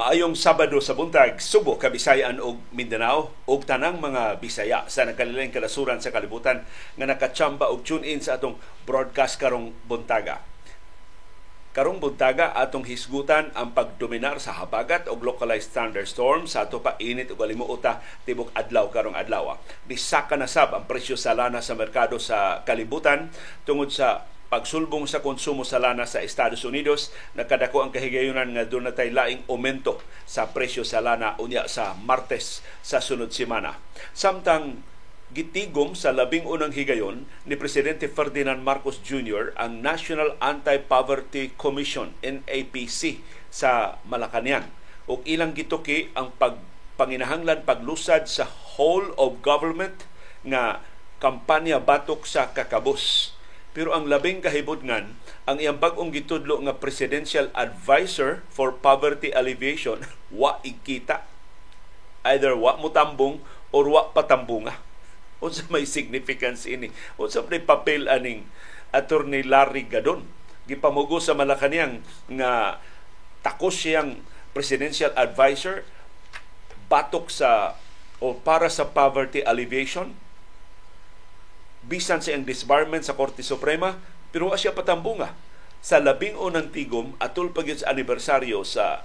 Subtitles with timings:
[0.00, 6.00] Maayong Sabado sa buntag, Subo, Kabisayan ug Mindanao ug tanang mga Bisaya sa nagkalilaing kalasuran
[6.00, 6.64] sa kalibutan
[6.96, 8.56] nga nakachamba og tune in sa atong
[8.88, 10.40] broadcast karong buntaga.
[11.76, 17.28] Karong buntaga atong hisgutan ang pagdominar sa habagat og localized thunderstorm sa ato pa init
[17.28, 19.52] ug alimuota tibok adlaw karong adlaw.
[19.84, 23.28] Bisaka na sab ang presyo sa lana sa merkado sa kalibutan
[23.68, 29.14] tungod sa pagsulbong sa konsumo sa lana sa Estados Unidos nakadako ang kahigayunan nga natay
[29.14, 33.78] laing aumento sa presyo sa lana unya sa Martes sa sunod semana.
[34.10, 34.82] Samtang
[35.30, 39.54] gitigom sa labing unang higayon ni Presidente Ferdinand Marcos Jr.
[39.54, 44.66] ang National Anti-Poverty Commission NAPC sa Malacañang
[45.06, 50.02] ug ilang gituki ang pagpanginahanglan paglusad sa whole of government
[50.42, 50.82] nga
[51.22, 53.34] kampanya batok sa kakabos
[53.70, 55.14] pero ang labing kahibudngan,
[55.46, 60.02] ang iyang bag-ong gitudlo nga Presidential Advisor for Poverty Alleviation,
[60.34, 61.22] wa ikita.
[62.26, 63.38] Either wa mutambong
[63.70, 64.74] or wa patambunga.
[65.44, 66.90] Unsa may significance ini?
[67.16, 68.44] Unsa may papel aning
[68.90, 70.26] Attorney Larry Gadon?
[70.66, 72.82] Gipamugo sa Malacañang nga
[73.40, 74.20] takos siyang
[74.52, 75.86] presidential advisor
[76.90, 77.78] batok sa
[78.20, 80.12] o para sa poverty alleviation
[81.90, 83.98] bisan sa iyang disbarment sa Korte Suprema,
[84.30, 85.34] pero wa siya patambunga
[85.82, 89.02] sa labing unang tigom atul pa sa anibersaryo sa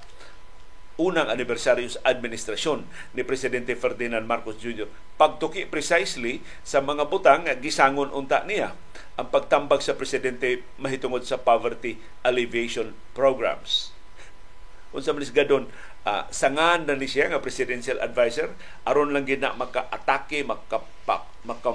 [1.02, 2.86] unang anibersaryo sa administrasyon
[3.18, 4.86] ni Presidente Ferdinand Marcos Jr.
[5.18, 8.78] Pagtuki precisely sa mga butang gisangon unta niya
[9.16, 13.96] ang pagtambag sa presidente mahitungod sa poverty alleviation programs.
[14.92, 15.68] Unsa man gadon
[16.08, 18.52] uh, sangan na ni siya nga presidential advisor
[18.88, 20.84] aron lang gid na maka-atake, maka,
[21.44, 21.75] maka,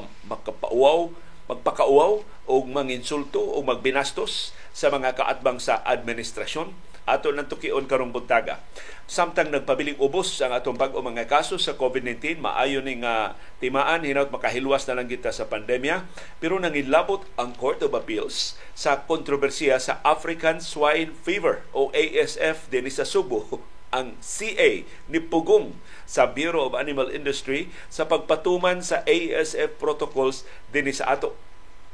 [0.80, 2.12] makapauwaw magpakauaw
[2.46, 6.72] o manginsulto o magbinastos sa mga kaatbang sa administrasyon.
[7.10, 8.62] Ato nang tukion karong buntaga.
[9.10, 14.30] Samtang nagpabiling ubos ang atong bag-o mga kaso sa COVID-19, maayo ni nga timaan hinaut
[14.30, 16.06] makahilwas na lang kita sa pandemya,
[16.38, 22.86] pero nangilabot ang Court of Appeals sa kontrobersiya sa African Swine Fever o ASF din
[22.86, 23.42] sa Subo
[23.90, 25.74] ang CA ni Pugong
[26.06, 31.34] sa Bureau of Animal Industry sa pagpatuman sa ASF protocols dinhi sa ato.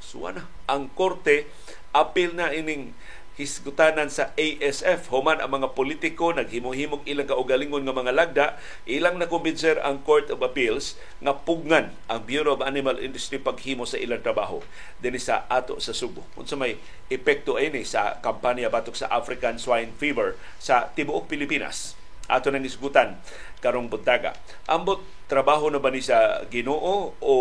[0.01, 1.49] Suwana ang korte
[1.97, 2.93] apil na ining
[3.37, 8.47] hisgutanan sa ASF human ang mga politiko naghimo-himog ilang kaugalingon nga mga lagda.
[8.89, 14.01] Ilang nakumbinser ang Court of Appeals nga pugnan ang Bureau of Animal Industry paghimo sa
[14.01, 14.65] ilang trabaho.
[15.05, 16.25] Dinhi sa ato sa Subo.
[16.33, 16.81] Unsa may
[17.13, 21.93] epekto ini sa kampanya batok sa African Swine Fever sa tibuok Pilipinas.
[22.33, 23.21] Ato nang isgutan
[23.61, 24.33] karong buntaga.
[24.65, 27.35] Ambot trabaho na ba ni sa Ginoo o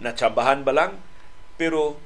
[0.00, 0.92] natsambahan ba lang?
[1.60, 2.00] Pero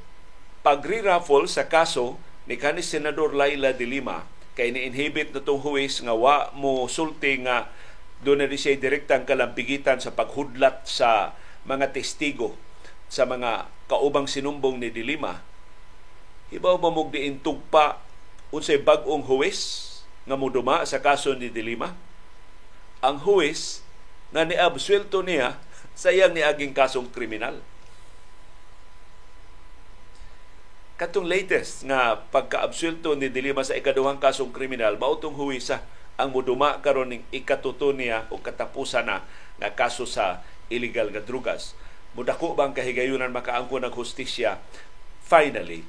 [0.67, 2.19] pagri-raffle sa kaso
[2.49, 4.25] ni kanis Senador Laila de Lima
[4.55, 7.73] kay ni-inhibit na itong huwis nga wa mo sulti nga
[8.21, 11.33] doon na siya direktang kalampigitan sa paghudlat sa
[11.65, 12.57] mga testigo
[13.11, 15.43] sa mga kaubang sinumbong ni Dilima.
[16.55, 17.99] Ibaw ba mo diin tugpa
[18.55, 19.91] unsay bag-ong huwis
[20.29, 21.99] nga muduma sa kaso ni Dilima?
[23.03, 23.83] Ang huwis
[24.31, 25.59] nga niabsuelto niya
[25.99, 27.59] sa iyang niaging kasong kriminal.
[31.01, 35.81] Katong latest nga pagkaabsulto ni Dilima sa ikaduhang kasong kriminal, mautong huwisa
[36.21, 39.25] ang muduma karon ning ikatuto niya o katapusan na
[39.57, 41.73] nga kaso sa illegal nga drugas.
[42.13, 44.61] Mudako bang kahigayunan makaangko ng hustisya
[45.25, 45.89] finally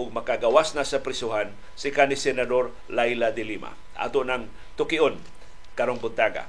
[0.00, 3.76] o makagawas na sa prisuhan si kani Senador Laila de Lima.
[3.92, 4.48] Ato nang
[4.80, 5.20] tukion
[5.76, 6.48] karong buntaga.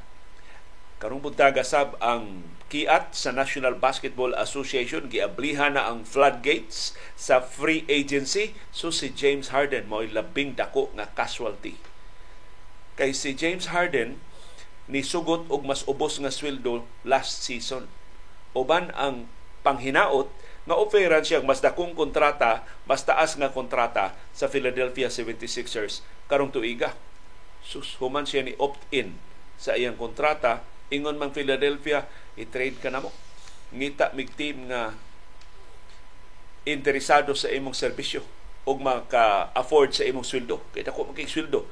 [0.96, 2.40] Karong buntaga sab ang
[2.72, 8.56] kiat sa National Basketball Association giablihan na ang floodgates sa free agency.
[8.72, 11.76] So si James Harden mo labing dako nga casualty.
[12.96, 14.24] Kay si James Harden
[14.88, 17.92] ni sugot og mas ubos nga sweldo last season.
[18.56, 19.28] Uban ang
[19.68, 20.32] panghinaot
[20.64, 26.96] nga offeran siya mas dakong kontrata, mas taas nga kontrata sa Philadelphia 76ers karong tuiga.
[27.60, 29.20] Sus, human siya ni opt-in
[29.60, 32.06] sa iyang kontrata, ingon mang Philadelphia,
[32.36, 33.10] i-trade ka na mo.
[33.72, 34.92] Ngita mig team nga
[36.68, 38.22] interesado sa imong serbisyo
[38.68, 40.62] o maka-afford sa imong sweldo.
[40.76, 41.66] Kaya ako maging sweldo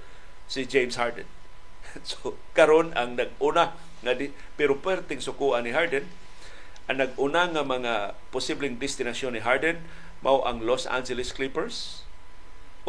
[0.49, 1.27] si James Harden.
[2.09, 6.07] so, karon ang nag-una nga di, pero perting sukuan ni Harden,
[6.89, 9.83] ang nag-una nga mga posibleng destinasyon ni Harden
[10.25, 12.01] mao ang Los Angeles Clippers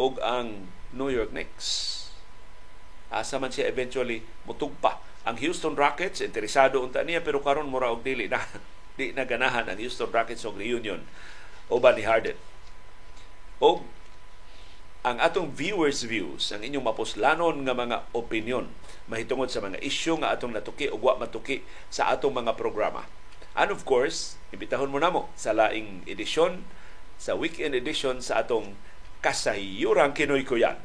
[0.01, 1.99] ug ang New York Knicks.
[3.13, 8.01] Asa man siya eventually mutugpa ang Houston Rockets interesado unta niya pero karon mura og
[8.01, 8.41] dili na
[8.97, 11.05] di na ganahan ang Houston Rockets og reunion
[11.71, 12.35] uban ni Harden.
[13.61, 13.85] O
[15.01, 18.69] ang atong viewers views, ang inyong mapuslanon nga mga opinion
[19.09, 23.09] mahitungod sa mga isyu nga atong natuki o wa matuki sa atong mga programa.
[23.57, 26.69] And of course, imbitahon mo namo sa laing edisyon,
[27.17, 28.77] sa weekend edition sa atong
[29.25, 30.77] Kasayurang Kinoy Kuyan.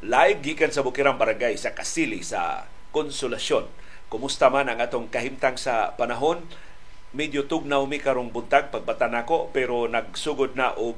[0.00, 3.68] Live gikan sa Bukirang Barangay sa Kasili sa Konsolasyon.
[4.08, 6.40] Kumusta man ang atong kahimtang sa panahon?
[7.12, 10.96] Medyo tugnaw mi karong buntag pagbata nako pero nagsugod na og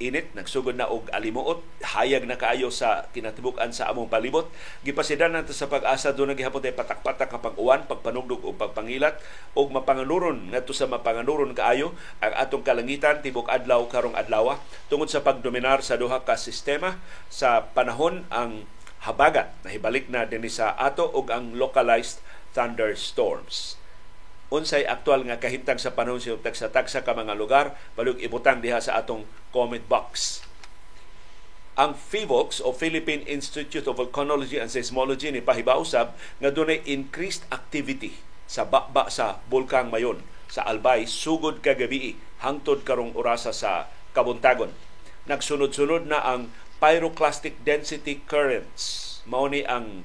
[0.00, 4.48] init, nagsugod na og alimuot, hayag na kaayo sa kinatibuk-an sa among palibot.
[4.80, 9.20] Gipasidan nato sa pag-asa do nagihapon tay patak-patak pag-uwan, pagpanugdog o pagpangilat
[9.52, 11.92] og mapanganuron ngadto sa mapanganuron kaayo.
[12.24, 14.56] Ang atong kalangitan tibok adlaw karong adlaw
[14.88, 16.96] tungod sa pagdominar sa duha ka sistema
[17.28, 18.64] sa panahon ang
[19.04, 19.52] habagat.
[19.68, 22.24] Nahibalik na dinhi sa ato og ang localized
[22.56, 23.80] thunderstorms
[24.50, 28.98] unsay aktual nga kahimtang sa panahon sa tagsa-tagsa ka mga lugar balog ibutang diha sa
[28.98, 29.24] atong
[29.54, 30.42] comment box
[31.80, 38.20] ang FIVOX o Philippine Institute of Volcanology and Seismology ni pahibausab nga dunay increased activity
[38.44, 40.20] sa bakba sa bulkang Mayon
[40.50, 44.74] sa Albay sugod kagabi hangtod karong orasa sa Kabuntagon.
[45.30, 46.50] Nagsunod-sunod na ang
[46.82, 49.22] pyroclastic density currents.
[49.22, 50.02] Mao ni ang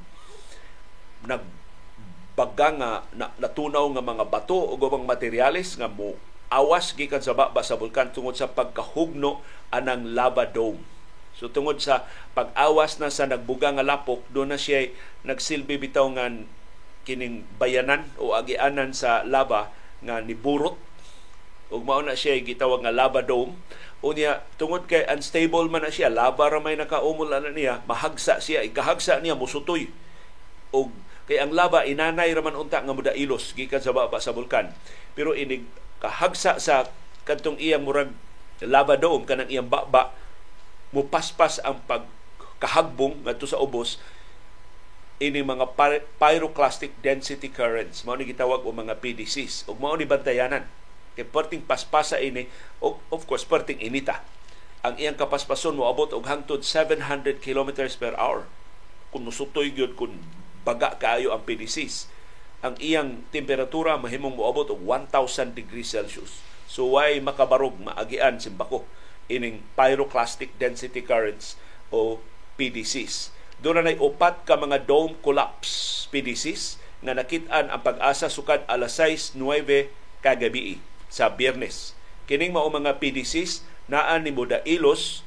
[1.25, 1.42] nag
[2.36, 6.20] bagang nga na, natunaw nga mga bato o gubang materyales nga mo
[6.52, 9.42] awas gikan sa baba sa bulkan tungod sa pagkahugno
[9.74, 10.80] anang lava dome.
[11.36, 14.88] So tungod sa pag-awas na sa nagbuga nga lapok, doon na siya
[15.28, 16.32] nagsilbi bitaw nga
[17.04, 19.68] kining bayanan o agianan sa lava
[20.00, 20.80] nga niburot.
[21.74, 23.58] Ug mao na siya gitawag nga lava dome.
[24.00, 28.64] Unya tungod kay unstable man na siya lava ra may nakaumol na niya mahagsa siya
[28.64, 29.92] ikahagsa niya musutoy.
[30.72, 30.94] Og
[31.25, 34.69] Kay ang lava inanay raman unta nga muda ilos gikan sa baba sa bulkan.
[35.18, 35.66] Pero inig
[35.98, 36.86] kahagsa sa
[37.25, 38.13] kadtong iyang murag
[38.62, 40.13] lava dome kanang iyang baba
[40.94, 43.98] mupaspas ang pagkahagbong ngadto sa ubos
[45.19, 45.72] ini mga
[46.19, 48.04] pyroclastic density currents.
[48.04, 50.68] Mao ni gitawag og mga PDCs ug mao ni bantayanan.
[51.16, 52.51] Kay perting paspasa ini
[52.83, 54.21] og of course perting inita.
[54.83, 58.45] Ang iyang kapaspason moabot og hangtod 700 kilometers per hour.
[59.10, 60.19] Kung musutoy gyud kung
[60.66, 62.10] baga kaayo ang PDCs.
[62.66, 66.42] Ang iyang temperatura mahimong moabot og 1,000 degrees Celsius.
[66.66, 68.90] So why makabarog maagian simbako
[69.30, 71.62] ining pyroclastic density currents
[71.94, 72.18] o
[72.58, 73.30] PDCs.
[73.62, 79.38] Doon na upat ka mga dome collapse PDCs nga nakit-an ang pag-asa sukad alas 6.9
[80.26, 81.94] kagabi sa Biyernes.
[82.26, 85.22] Kining mao mga PDCs naan ni Muda Ilos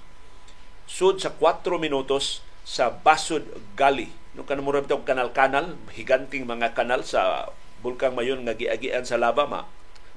[0.90, 3.46] sud sa 4 minutos sa Basud
[3.78, 7.50] Gali no kanamura bitaw kanal-kanal higanting mga kanal sa
[7.82, 9.66] bulkang mayon nga giagian sa lava ma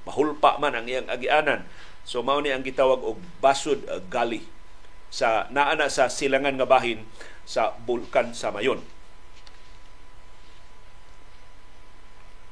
[0.06, 1.66] mahulpa man ang iyang agianan.
[2.06, 4.46] So mao ni ang gitawag og basud gali
[5.10, 7.06] sa naana sa silangan nga bahin
[7.46, 8.82] sa bulkan sa mayon.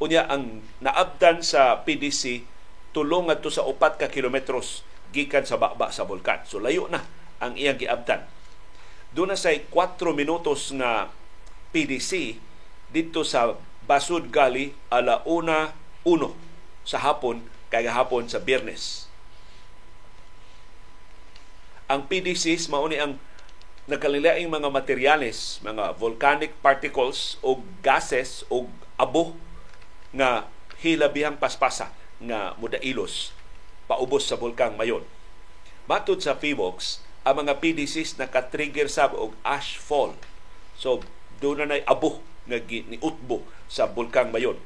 [0.01, 2.47] Unya ang naabdan sa PDC
[2.91, 4.83] tulong adto sa upat ka kilometros
[5.15, 6.47] gikan sa baba sa bulkan.
[6.47, 7.07] So layo na
[7.43, 8.27] ang iyang giabdan.
[9.11, 11.11] Doon na say 4 minutos nga
[11.71, 12.39] PDC
[12.91, 13.55] dito sa
[13.87, 15.75] Basud Gali ala una
[16.07, 16.35] uno
[16.83, 19.07] sa hapon kay hapon sa Biyernes.
[21.91, 23.19] Ang PDCs mao ni ang
[23.91, 29.35] nakalilaing mga materyales, mga volcanic particles o gases o abo
[30.15, 30.47] nga
[30.79, 31.91] hilabihang paspasa
[32.23, 33.35] nga mudailos
[33.91, 35.03] paubos sa bulkang Mayon.
[35.91, 40.15] Matod sa FIVOX, ang mga PDCs naka-trigger sab og ash fall.
[40.79, 41.03] So
[41.41, 44.61] doon na nay abo nga ni utbo sa bulkang Mayon.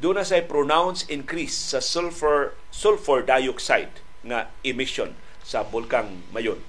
[0.00, 5.12] Doon na say pronounced increase sa sulfur sulfur dioxide nga emission
[5.44, 6.62] sa bulkang Mayon.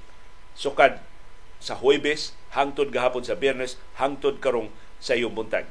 [0.58, 1.00] Sukad
[1.64, 4.68] sa Huwebes hangtod gahapon sa Biyernes hangtod karong
[5.00, 5.70] sa iyong buntag.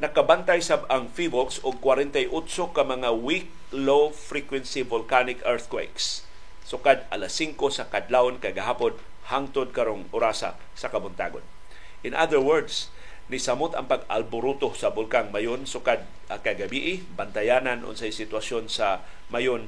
[0.00, 2.32] Nakabantay sab ang FIVOX og 48
[2.72, 6.24] ka mga weak low frequency volcanic earthquakes
[6.70, 8.94] sukad alas 5 sa kadlawon kagahapon
[9.26, 11.42] hangtod karong orasa sa kabuntagon.
[12.06, 12.94] In other words,
[13.26, 19.02] ni samot ang pag-alboruto sa bulkang Mayon sukad kagabi bantayanan unsay sitwasyon sa
[19.34, 19.66] Mayon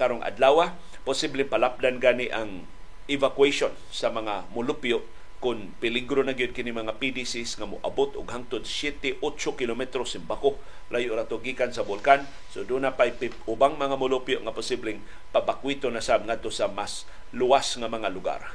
[0.00, 0.72] karong adlaw
[1.04, 2.64] posible palapdan gani ang
[3.08, 5.04] evacuation sa mga mulupyo
[5.40, 9.24] kung peligro na gyud kini mga PDCs nga moabot og hangtod 7-8
[9.56, 10.60] kilometro simbako
[10.92, 13.16] layo ra to gikan sa bulkan so do na pay
[13.48, 15.00] ubang mga molupyo nga posibleng
[15.32, 18.52] pabakwito na sab ngadto sa mas luwas nga mga lugar.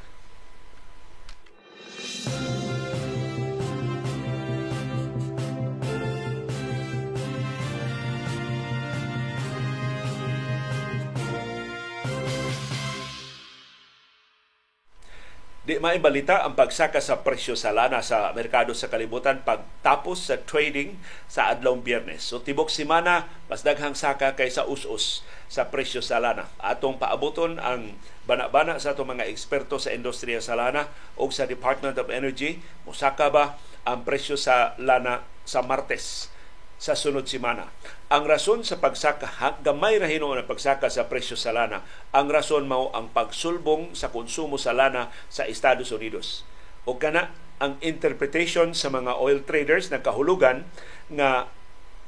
[15.66, 20.94] Di maibalita ang pagsaka sa presyo sa lana sa merkado sa kalibutan pagtapos sa trading
[21.26, 22.22] sa adlong biyernes.
[22.22, 26.54] So tibok semana mas daghang saka kaysa us-us sa presyo sa lana.
[26.62, 27.98] Atong paaboton ang
[28.30, 30.86] bana-bana sa atong mga eksperto sa industriya sa lana
[31.18, 32.62] o sa Department of Energy.
[32.86, 33.58] Musaka ba
[33.90, 36.30] ang presyo sa lana sa Martes
[36.86, 37.74] sa sunod semana.
[38.14, 41.82] Ang rason sa pagsaka, gamay ra hinuon ang pagsaka sa presyo sa lana.
[42.14, 46.46] Ang rason mao ang pagsulbong sa konsumo sa lana sa Estados Unidos.
[46.86, 50.70] O kana ang interpretation sa mga oil traders nagkahulugan
[51.10, 51.50] nga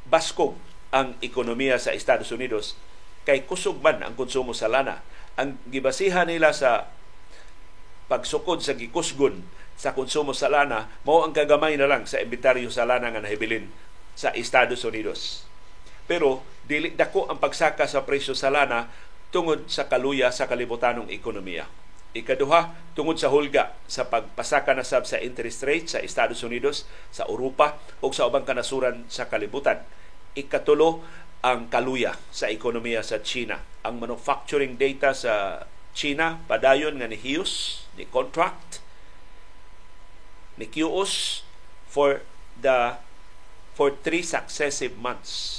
[0.06, 0.54] baskog
[0.94, 2.78] ang ekonomiya sa Estados Unidos
[3.26, 5.02] kay kusog man ang konsumo sa lana.
[5.42, 6.86] Ang gibasihan nila sa
[8.14, 9.42] pagsukod sa gikusgon
[9.74, 13.70] sa konsumo sa lana mao ang kagamay na lang sa inventaryo sa lana nga nahibilin
[14.18, 15.46] sa Estados Unidos.
[16.10, 18.90] Pero dili dako ang pagsaka sa presyo sa lana
[19.30, 21.70] tungod sa kaluya sa kalibutanong ekonomiya.
[22.18, 27.30] Ikaduha, tungod sa hulga sa pagpasaka na sab sa interest rate sa Estados Unidos, sa
[27.30, 29.86] Europa o sa ubang kanasuran sa kalibutan.
[30.34, 31.06] Ikatulo,
[31.46, 33.62] ang kaluya sa ekonomiya sa China.
[33.86, 38.82] Ang manufacturing data sa China, padayon nga ni Hughes, ni Contract,
[40.58, 41.46] ni QOS
[41.86, 42.26] for
[42.58, 42.98] the
[43.78, 45.58] for three successive months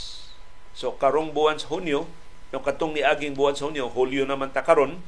[0.78, 2.06] So karong buwan sa Hunyo,
[2.54, 5.02] yung katong ni aging buwan sa Hunyo, Hulyo naman ta karon,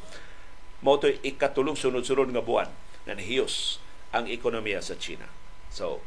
[0.82, 2.66] mo to ikatulong sunod-sunod nga buwan
[3.06, 3.78] na nahiyos
[4.10, 5.30] ang ekonomiya sa China.
[5.70, 6.02] So,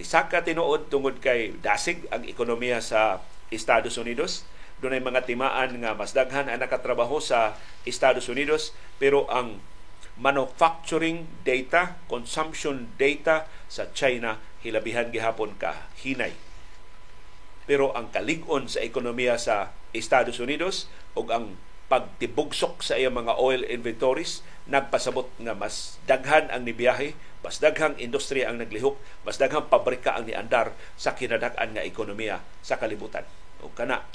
[0.00, 3.20] nisaka tinuod tungod kay dasig ang ekonomiya sa
[3.52, 4.48] Estados Unidos.
[4.80, 9.60] Doon ay mga timaan nga mas daghan ang nakatrabaho sa Estados Unidos pero ang
[10.16, 16.34] manufacturing data, consumption data sa China hilabihan gihapon ka hinay
[17.66, 21.54] pero ang kalig-on sa ekonomiya sa Estados Unidos ug ang
[21.86, 28.48] pagtibugsok sa iyang mga oil inventories nagpasabot nga mas daghan ang nibiyahe, mas daghang industriya
[28.48, 28.94] ang naglihok,
[29.26, 33.26] mas daghang pabrika ang niandar sa kinadak-an nga ekonomiya sa kalibutan.
[33.60, 34.06] O kana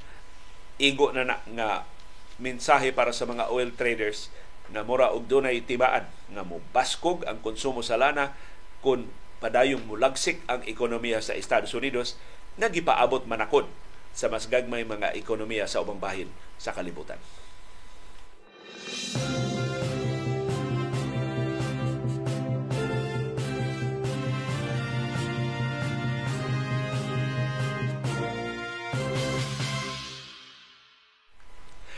[0.80, 1.70] igo na, na nga
[2.40, 4.32] mensahe para sa mga oil traders
[4.72, 8.36] na mura og dunay tibaan nga mobaskog ang konsumo sa lana
[8.84, 12.18] kung padayong mulagsik ang ekonomiya sa Estados Unidos
[12.58, 13.70] nga gipaabot manakod
[14.18, 17.22] sa mas gagmay mga ekonomiya sa ubang bahin sa kalibutan.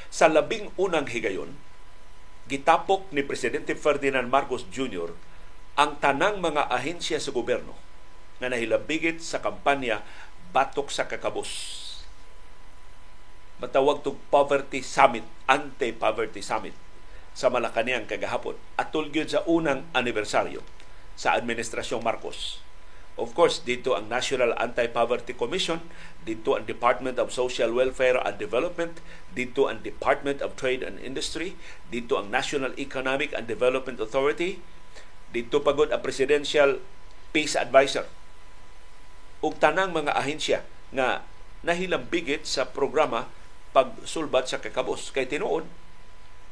[0.10, 1.56] Sa labing unang higayon,
[2.52, 5.16] gitapok ni Presidente Ferdinand Marcos Jr.
[5.80, 7.72] ang tanang mga ahensya sa gobyerno
[8.44, 10.04] na nahilabigit sa kampanya
[10.52, 11.80] batok sa kakabos.
[13.64, 16.76] Matawag tog Poverty Summit, Anti-Poverty Summit
[17.32, 18.60] sa Malacanang kagahapon.
[18.76, 20.60] Atol sa unang anibersaryo
[21.16, 22.60] sa Administrasyong Marcos.
[23.16, 25.80] Of course, dito ang National Anti-Poverty Commission,
[26.24, 29.00] dito ang Department of Social Welfare and Development,
[29.32, 31.56] dito ang Department of Trade and Industry,
[31.88, 34.60] dito ang National Economic and Development Authority,
[35.30, 36.82] dito pagod ang Presidential
[37.30, 38.10] Peace Advisor.
[39.40, 41.24] Ug tanang mga ahensya nga
[41.62, 43.30] nahilambigit sa programa
[43.72, 45.14] pagsulbat sa kakabos.
[45.14, 45.66] Kay tinuod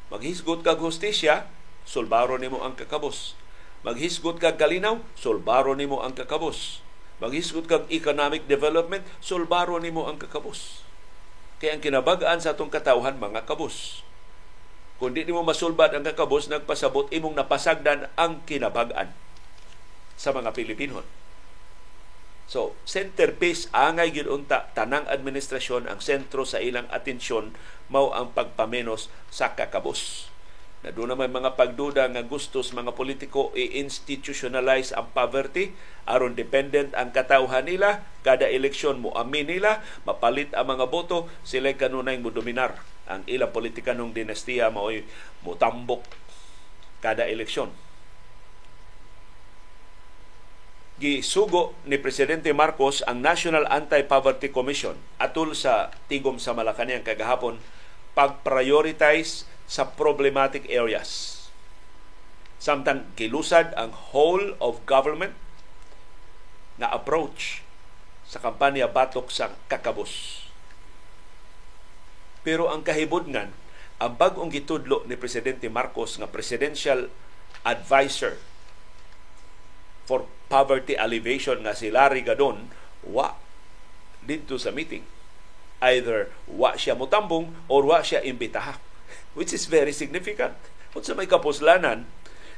[0.08, 1.52] maghisgot kag hustisya
[1.84, 3.36] sulbaro nimo ang kakabos.
[3.84, 6.80] Maghisgot kag kalinaw sulbaro nimo ang kakabos.
[7.18, 10.86] Maghisgot kag economic development sulbaro nimo ang kakabos.
[11.58, 14.07] Kay ang kinabagaan sa atong katawhan mga kabos
[14.98, 19.14] kung di nimo masulbad ang kakabos nagpasabot imong napasagdan ang kinabagaan
[20.18, 21.06] sa mga Pilipinon
[22.48, 27.52] So, centerpiece angay gyud tanang administrasyon ang sentro sa ilang atensyon
[27.92, 30.32] mao ang pagpamenos sa kakabos.
[30.80, 35.76] Na doon naman mga pagduda nga gustos mga politiko i-institutionalize ang poverty
[36.08, 41.76] aron dependent ang katawhan nila kada eleksyon mo amin nila mapalit ang mga boto sila
[41.76, 45.08] kanunay mo dominar ang ilang politikanong dinastiya mao'y
[45.42, 46.04] mutambok
[47.02, 47.72] kada eleksyon
[50.98, 57.62] gisugo ni Presidente Marcos ang National Anti-Poverty Commission atul sa tigom sa Malacañang kagahapon
[58.18, 61.38] pag-prioritize sa problematic areas.
[62.58, 65.38] Samtang gilusad ang whole of government
[66.82, 67.62] na approach
[68.26, 70.47] sa kampanya batok sa kakabos.
[72.48, 73.52] Pero ang kahibudngan,
[74.00, 77.12] ang bagong gitudlo ni Presidente Marcos nga presidential
[77.68, 78.40] advisor
[80.08, 82.72] for poverty alleviation nga si Larry Gadon,
[83.04, 83.36] wa
[84.24, 85.04] dito sa meeting.
[85.84, 88.80] Either wa siya mutambong or wa siya imbitaha.
[89.36, 90.56] Which is very significant.
[90.96, 92.08] Kung sa may kapuslanan,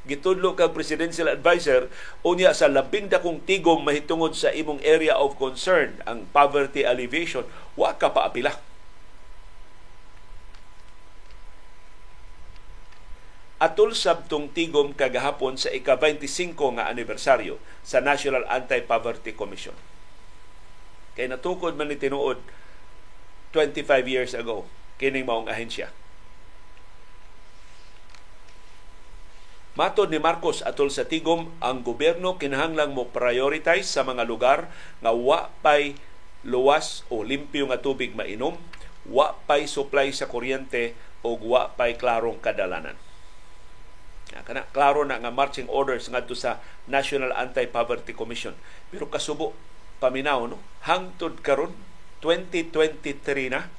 [0.06, 1.90] gitudlo kag presidential advisor
[2.22, 7.42] unya sa labing dakong tigom mahitungod sa imong area of concern ang poverty alleviation
[7.74, 8.69] wa ka paapila
[13.60, 19.76] Atul sabtong tigom kagahapon sa ika-25 nga anibersaryo sa National Anti-Poverty Commission.
[21.20, 22.40] Kay natukod man ni tinuod
[23.52, 24.64] 25 years ago
[24.96, 25.92] kining maong ahensya.
[29.76, 34.72] Matod ni Marcos atol sa tigom ang gobyerno kinahanglang mo prioritize sa mga lugar
[35.04, 36.00] nga wa pay
[36.48, 38.56] luwas o limpyo nga tubig mainom,
[39.04, 40.96] wa pay supply sa kuryente
[41.28, 42.96] o wa pay klarong kadalanan
[44.46, 48.54] kana klaro na nga marching orders ngadto sa National Anti-Poverty Commission.
[48.94, 49.58] Pero kasubo
[49.98, 50.62] paminaw no?
[50.86, 51.74] Hangtod karon
[52.22, 53.70] 2023 na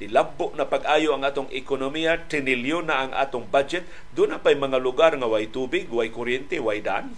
[0.00, 3.84] Dilabbo na pag-ayo ang atong ekonomiya, trinilyon na ang atong budget,
[4.16, 7.12] doon na pa'y mga lugar nga way tubig, way kuryente, way dan.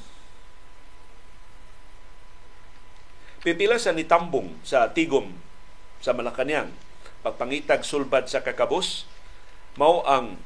[3.46, 5.30] Pipila sa nitambong sa tigom
[6.02, 6.74] sa Malacanang,
[7.22, 9.06] pagpangitag sulbad sa kakabos,
[9.78, 10.42] mao ang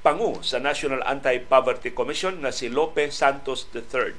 [0.00, 4.16] pangu sa National Anti-Poverty Commission na si Lope Santos III.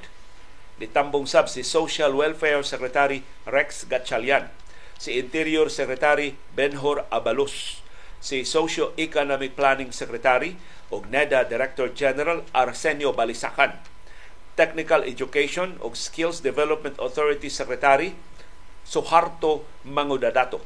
[0.78, 4.46] Nitambong sab si Social Welfare Secretary Rex Gatchalian,
[4.94, 7.82] si Interior Secretary Benhor Abalos,
[8.22, 10.54] si Socio-Economic Planning Secretary
[10.90, 13.78] ug NEDA Director General Arsenio Balisacan,
[14.58, 18.14] Technical Education ug Skills Development Authority Secretary
[18.82, 20.58] Suharto Mangudadato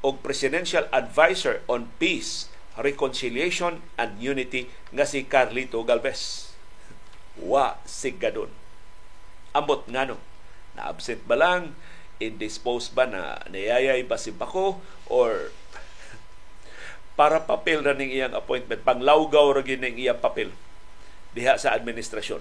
[0.00, 6.52] ug Presidential Advisor on Peace Reconciliation and Unity nga si Carlito Galvez.
[7.40, 8.52] Wa sigadon.
[9.56, 10.20] Ambot ngano,
[10.76, 11.72] na-absent ba lang,
[12.20, 15.52] indisposed ba na niyayay ba si Bako or
[17.18, 20.52] para papel na ning iyang appointment, panglawgaw ra ning iyang papel
[21.36, 22.40] diha sa administrasyon.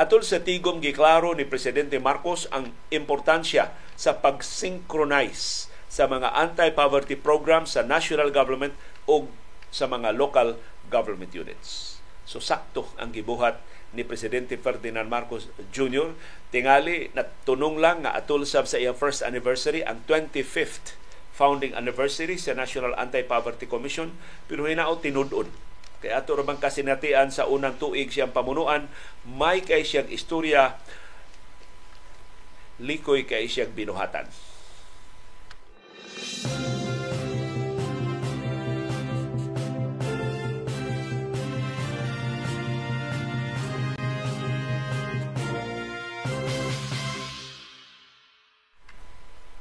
[0.00, 7.66] Atol sa tigom giklaro ni Presidente Marcos ang importansya sa pag-synchronize sa mga anti-poverty program
[7.66, 8.78] sa national government
[9.10, 9.26] o
[9.74, 10.54] sa mga local
[10.86, 11.98] government units.
[12.22, 13.58] So sakto ang gibuhat
[13.90, 16.14] ni Presidente Ferdinand Marcos Jr.
[16.54, 20.94] Tingali na tunong lang nga atul sa iyang first anniversary ang 25th
[21.34, 24.14] founding anniversary sa National Anti-Poverty Commission
[24.46, 25.50] pero hinao tinudon
[26.00, 28.88] kaya ato rabang kasinatian sa unang tuig siyang pamunuan
[29.26, 30.80] may kay siyang istorya
[32.80, 34.28] likoy kay siyang binuhatan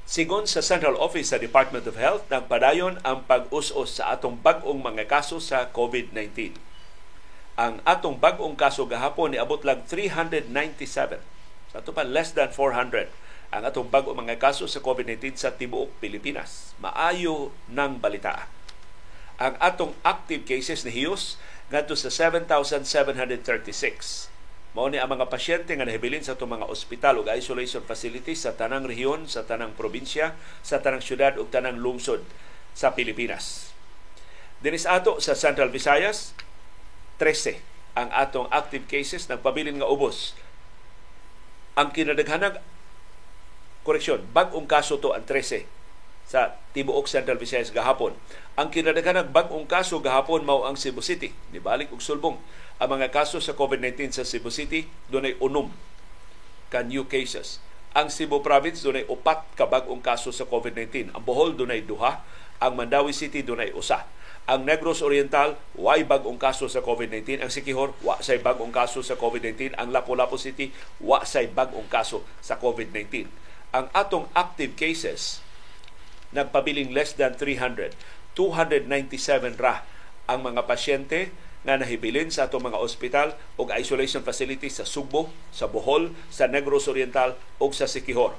[0.09, 5.05] Sigon sa Central Office sa Department of Health, nagpadayon ang pag-us-us sa atong bag-ong mga
[5.05, 6.57] kaso sa COVID-19.
[7.53, 11.21] Ang atong bag-ong kaso gahapon ni abot lang 397.
[11.69, 15.89] Sa ito pa, less than 400 ang atong bag-ong mga kaso sa COVID-19 sa tibuok
[15.97, 16.73] Pilipinas.
[16.77, 18.47] Maayo ng balita.
[19.41, 21.41] Ang atong active cases ni Hiyos
[21.73, 24.29] ngadto sa 7,736
[24.77, 28.53] Mao ni ang mga pasyente nga nahibilin sa itong mga ospital ug isolation facilities sa
[28.53, 32.21] tanang rehiyon, sa tanang probinsya, sa tanang syudad ug tanang lungsod
[32.77, 33.73] sa Pilipinas.
[34.61, 36.37] Dinis ato sa Central Visayas,
[37.17, 37.65] 13
[37.97, 40.37] ang atong active cases nagpabilin nga ubos.
[41.73, 42.61] Ang kinadaghanag
[43.83, 45.65] koreksyon, bag-ong kaso to ang 13
[46.29, 48.13] sa tibuok Central Visayas gahapon.
[48.53, 52.37] Ang kinadaghanag bag-ong kaso gahapon mao ang Cebu City, nibalik og sulbong
[52.79, 55.67] ang mga kaso sa COVID-19 sa Cebu City, doon ay unom
[56.71, 57.59] ka new cases.
[57.91, 61.11] Ang Cebu Province, doon ay upat ka bagong kaso sa COVID-19.
[61.11, 62.23] Ang Bohol, doon ay duha.
[62.63, 64.07] Ang Mandawi City, doon ay usa.
[64.47, 67.43] Ang Negros Oriental, way bagong kaso sa COVID-19.
[67.43, 69.75] Ang Sikihor, wa say bagong kaso sa COVID-19.
[69.75, 70.71] Ang Lapu-Lapu City,
[71.03, 73.27] wa say bagong kaso sa COVID-19.
[73.69, 75.45] Ang atong active cases,
[76.33, 77.93] nagpabiling less than 300.
[78.33, 79.85] 297 ra
[80.29, 81.29] ang mga pasyente
[81.67, 86.87] nga nahibilin sa atong mga ospital o isolation facilities sa Sugbo, sa Bohol, sa Negros
[86.87, 88.33] Oriental o sa Sikihor.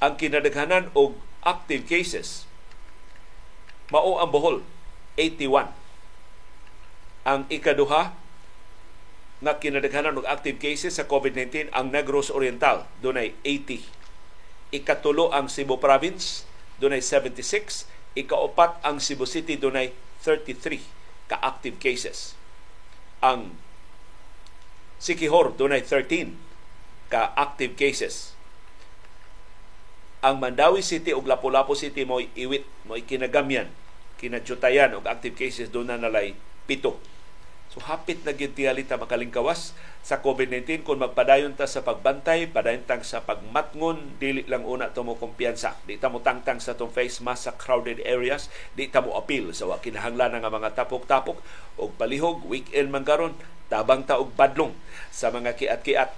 [0.00, 2.48] Ang kinadaghanan og active cases
[3.90, 4.62] mao ang Bohol
[5.18, 5.74] 81.
[7.26, 8.14] Ang ikaduha
[9.40, 13.99] nga kinadaghanan og active cases sa COVID-19 ang Negros Oriental dunay 80
[14.70, 16.46] ikatulo ang Cebu Province
[16.78, 20.82] dunay 76 ikaupat ang Cebu City dunay 33
[21.30, 22.34] ka active cases.
[23.22, 23.54] Ang
[25.00, 26.36] Sikihor dunay 13
[27.08, 28.36] ka active cases.
[30.20, 33.72] Ang Mandawi City ug Lapu-Lapu City mo iwit mo kinagamyan
[34.20, 36.36] kinadyutayan og active cases doon na nalay
[36.68, 37.00] pito
[37.70, 43.06] So hapit na gyud ta makalingkawas sa COVID-19 kung magpadayon ta sa pagbantay, padayon tang
[43.06, 45.78] sa pagmatngon, dili lang una to mo kumpiyansa.
[45.86, 49.54] Di ta mo tangtang sa tong face mask sa crowded areas, di ta mo appeal
[49.54, 51.38] sa wa kinahanglan nga mga tapok-tapok
[51.78, 53.38] og palihog weekend man karon
[53.70, 54.74] tabang ta og badlong
[55.14, 56.10] sa mga kiat-kiat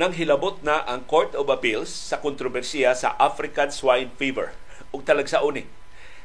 [0.00, 4.56] nang hilabot na ang Court of Appeals sa kontrobersiya sa African Swine Fever
[4.96, 5.68] ug talagsa uni.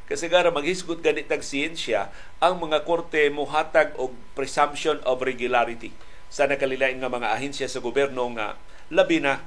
[0.07, 2.07] Kasi gara maghisgot ganit ang siyensya,
[2.39, 5.91] ang mga korte muhatag og presumption of regularity
[6.31, 8.55] sa nakalilain nga mga ahensya sa gobyerno nga
[8.95, 9.43] labi na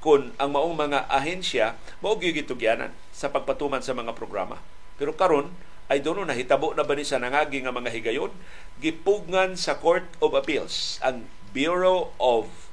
[0.00, 4.64] kung ang maong mga ahensya mao gitugyanan sa pagpatuman sa mga programa.
[4.96, 5.52] Pero karon
[5.92, 8.32] ay doon na hitabo na ba ni sa nangagi nga mga higayon
[8.80, 12.70] gipugnan sa Court of Appeals ang Bureau of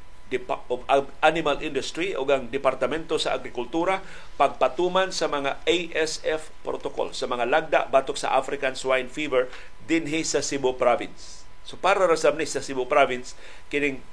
[0.68, 4.04] of Animal Industry o ang Departamento sa Agrikultura
[4.36, 9.48] pagpatuman sa mga ASF protocol sa mga lagda batok sa African Swine Fever
[9.88, 11.48] dinhi sa Cebu Province.
[11.64, 13.40] So para ra sa Cebu Province
[13.72, 14.04] kining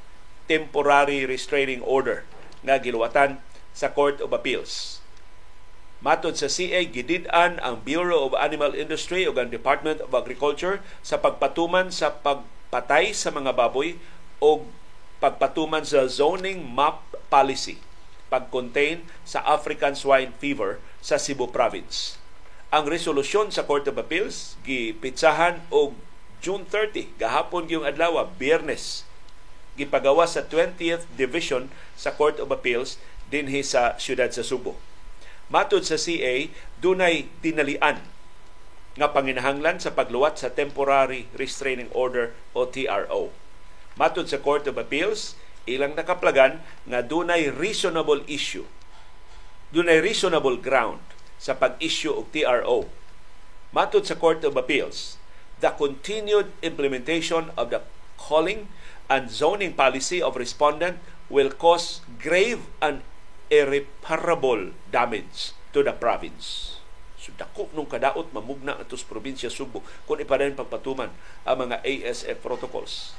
[0.47, 2.23] temporary restraining order
[2.63, 3.43] nga giluwatan
[3.75, 5.03] sa Court of Appeals.
[6.05, 11.17] Matod sa CA, gidid-an ang Bureau of Animal Industry o ang Department of Agriculture sa
[11.17, 13.97] pagpatuman sa pagpatay sa mga baboy
[14.41, 14.67] o
[15.23, 17.81] pagpatuman sa zoning map policy
[18.33, 22.19] pag-contain sa African swine fever sa Cebu province.
[22.75, 25.95] Ang resolusyon sa Court of Appeals gipitsahan og
[26.43, 29.07] June 30 gahapon gyung adlaw Biyernes
[29.79, 32.99] gipagawa sa 20th Division sa Court of Appeals
[33.31, 34.75] dinhi sa siyudad sa Subo.
[35.47, 36.51] Matod sa CA,
[36.83, 38.03] dunay tinalian
[38.95, 43.44] nga panginahanglan sa pagluwat sa Temporary Restraining Order o TRO.
[43.95, 45.39] Matod sa Court of Appeals,
[45.71, 48.67] ilang nakaplagan nga dunay reasonable issue.
[49.71, 50.99] Dunay reasonable ground
[51.39, 52.91] sa pag-issue og TRO.
[53.71, 55.15] Matod sa Court of Appeals,
[55.63, 57.87] the continued implementation of the
[58.19, 58.67] calling
[59.07, 60.99] and zoning policy of respondent
[61.31, 63.07] will cause grave and
[63.47, 66.83] irreparable damage to the province.
[67.15, 71.15] So dako nung kadaot mamugna atos probinsya Subo kung ipadayon pagpatuman
[71.47, 73.15] ang mga ASF protocols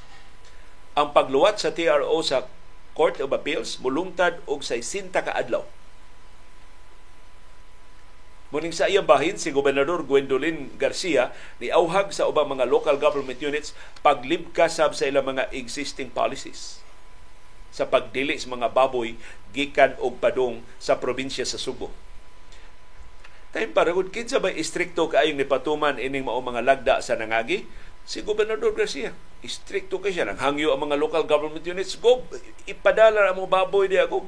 [0.96, 2.48] ang pagluwat sa TRO sa
[2.96, 5.68] Court of Appeals mulungtad og sa sinta ka adlaw.
[8.56, 13.44] Muning sa iyang bahin, si Gobernador Gwendolyn Garcia ni auhag sa ubang mga local government
[13.44, 16.80] units paglibkas sab sa ilang mga existing policies
[17.76, 19.20] sa pagdili sa mga baboy
[19.52, 21.92] gikan og padong sa probinsya sa Subo.
[23.52, 27.68] Tayo paragod kinsa ba istrikto kaayong nipatuman ining mao mga lagda sa nangagi?
[28.06, 29.14] Si Gobernador Garcia
[29.46, 30.26] Istrikto kay siya.
[30.26, 31.94] Nanghangyo ang mga local government units.
[32.02, 32.26] Go,
[32.66, 34.10] ipadala ang mga baboy diya.
[34.10, 34.26] Go.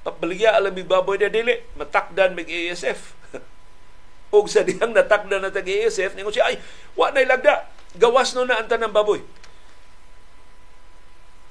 [0.00, 1.60] Pabaligya alam yung baboy diya dili.
[1.76, 3.12] Matakdan mag ASF.
[4.32, 6.56] o sa diyang natakdan na tag ASF, ningon siya, ay,
[6.96, 7.68] wa na ilagda.
[8.00, 9.20] Gawas no na ang tanang baboy.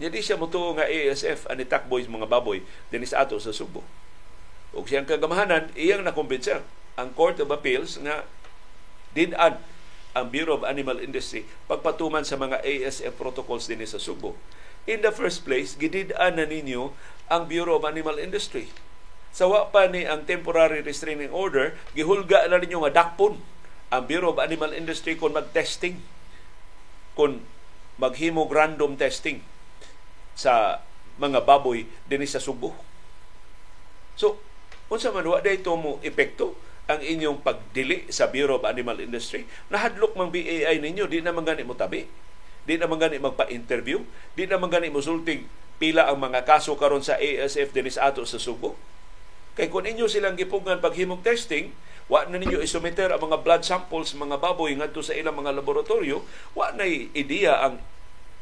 [0.02, 2.60] Hindi siya muto nga ASF ani takboy mga baboy
[2.92, 3.86] din sa ato sa Subo.
[4.76, 6.60] O siyang kagamahanan, iyang nakumbinser
[7.00, 8.28] ang Court of Appeals nga
[9.16, 9.56] dinan
[10.16, 14.40] ang Bureau of Animal Industry pagpatuman sa mga ASF protocols din sa Subo.
[14.88, 16.96] In the first place, gididaan na ninyo
[17.28, 18.72] ang Bureau of Animal Industry.
[19.36, 23.44] Sawa pa ni ang temporary restraining order, gihulga na ninyo nga dakpon
[23.92, 26.00] ang Bureau of Animal Industry kung mag-testing,
[27.20, 27.44] kung
[28.00, 29.44] maghimog random testing
[30.36, 30.80] sa
[31.20, 32.72] mga baboy din sa Subo.
[34.16, 34.40] So,
[34.88, 39.50] unsa man wa day mo epekto ang inyong pagdili sa Bureau of Animal Industry.
[39.74, 42.06] Nahadlok mang BAI ninyo, di naman gani mo tabi.
[42.66, 44.02] Di naman gani magpa-interview.
[44.34, 45.46] Di naman gani mo sultig
[45.78, 48.74] pila ang mga kaso karon sa ASF dinis ato sa Subo.
[49.56, 51.72] Kay kung inyo silang gipugan paghimog testing,
[52.10, 56.26] wa na ninyo isumiter ang mga blood samples mga baboy ngadto sa ilang mga laboratorio,
[56.58, 57.80] wa na ideya ang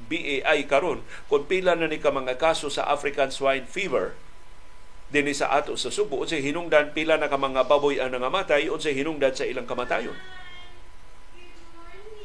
[0.04, 1.00] BAI karon
[1.32, 4.18] kung pila na ni ka mga kaso sa African swine fever
[5.14, 8.98] dinhi sa ato sa Subo unsay hinungdan pila na ka mga baboy ang nangamatay unsay
[8.98, 10.18] hinungdan sa ilang kamatayon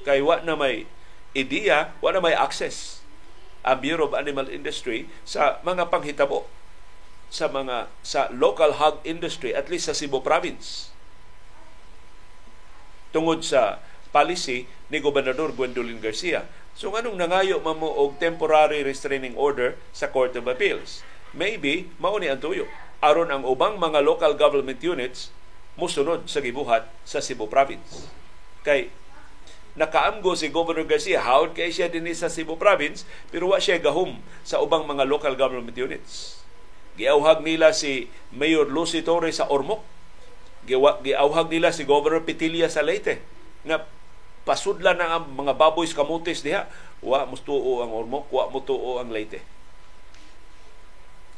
[0.09, 0.89] kay wa na may
[1.37, 3.05] ideya wala may access
[3.61, 6.49] ang Bureau of Animal Industry sa mga panghitabo
[7.29, 10.89] sa mga sa local hog industry at least sa Cebu province
[13.13, 16.49] tungod sa policy ni Gobernador Gwendolyn Garcia.
[16.79, 21.05] So anong nangayo mamo og temporary restraining order sa Court of Appeals?
[21.37, 22.65] Maybe mao ni ang tuyo
[22.99, 25.31] aron ang ubang mga local government units
[25.79, 28.11] musunod sa gibuhat sa Cebu province.
[28.67, 28.91] Kay
[29.79, 34.19] nakaamgo si Governor Garcia hawd kay siya dinhi sa Cebu province pero wa siya gahum
[34.43, 36.43] sa ubang mga local government units.
[36.99, 39.87] Giauhag nila si Mayor Lucy Torres sa Ormoc.
[40.67, 43.23] Giauhag nila si Governor Pitilla sa Leyte
[43.63, 43.87] nga
[44.43, 46.67] pasudlan na ang mga baboy kamutis diha
[46.99, 49.58] wa mustuo ang Ormoc, wa mutuo ang Leyte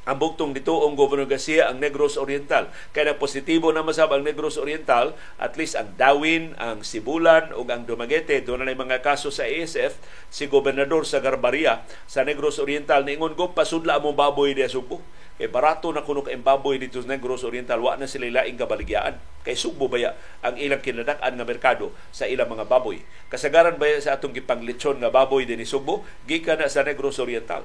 [0.08, 2.72] ang bugtong dito ang Governor Garcia ang Negros Oriental.
[2.96, 7.68] Kaya na positibo na masab ang Negros Oriental, at least ang Dawin, ang Sibulan ug
[7.68, 10.00] ang Dumaguete, doon na mga kaso sa ASF,
[10.32, 15.04] si Gobernador sa Garbaria sa Negros Oriental, ningon ko, pasudla mo baboy di Subo.
[15.40, 19.16] Kay barato na kuno ka baboy dito sa Negros Oriental, wa na sila laing kabaligyan.
[19.40, 20.12] Kay Subo baya
[20.44, 23.00] ang ilang kinadak-an nga merkado sa ilang mga baboy.
[23.32, 27.64] Kasagaran baya sa atong gipanglitsyon nga baboy din ni Subo, gikan na sa Negros Oriental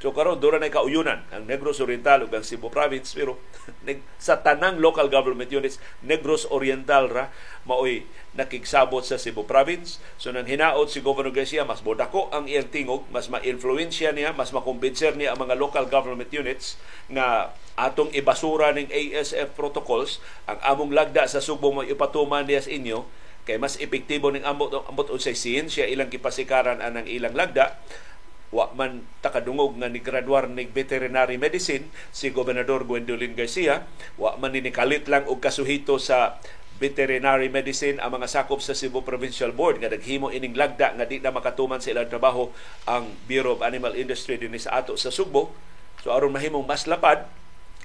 [0.00, 3.36] So karon dura na kauyunan ang Negros Oriental ug ang Cebu Province pero
[4.16, 7.28] sa tanang local government units Negros Oriental ra
[7.68, 10.00] maoy nakigsabot sa Cebu Province.
[10.16, 14.56] So nang hinaot si Governor Garcia mas bodako ang iyang tingog, mas ma-influensya niya, mas
[14.56, 16.80] makumbinser niya ang mga local government units
[17.12, 20.24] nga atong ibasura ning ASF protocols.
[20.48, 23.04] Ang among lagda sa Subo mo ipatuman niya sa inyo
[23.44, 27.76] kay mas epektibo ning ambot ambot unsay siyensya ilang kipasikaran anang ilang lagda
[28.50, 33.86] wa man takadungog nga ni graduar ni veterinary medicine si Gobernador Gwendolyn Garcia
[34.18, 36.42] wa man ni kalit lang og kasuhito sa
[36.82, 39.84] veterinary medicine ang mga sakop sa Cebu Provincial Board.
[39.84, 42.48] Nga naghimo ining lagda nga di na makatuman sa ilang trabaho
[42.88, 45.52] ang Bureau of Animal Industry dinhi sa ato sa Subo
[46.00, 47.28] so aron mahimong mas lapad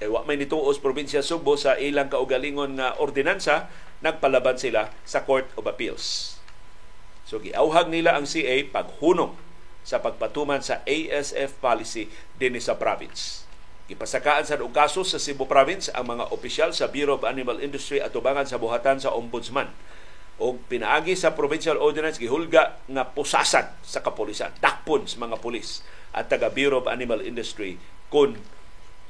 [0.00, 3.68] kay wa may nituos probinsya Subo sa ilang kaugalingon nga ordinansa
[4.00, 6.36] nagpalaban sila sa Court of Appeals.
[7.28, 9.45] So giauhag nila ang CA paghunong
[9.86, 13.46] sa pagpatuman sa ASF policy dinhi sa province.
[13.86, 18.02] Gipasakaan sa og kaso sa Cebu Province ang mga opisyal sa Bureau of Animal Industry
[18.02, 19.70] at tubangan sa buhatan sa Ombudsman
[20.42, 26.26] o pinaagi sa provincial ordinance gihulga nga pusasan sa kapulisan, dakpon sa mga pulis at
[26.26, 27.78] taga Bureau of Animal Industry
[28.10, 28.34] kung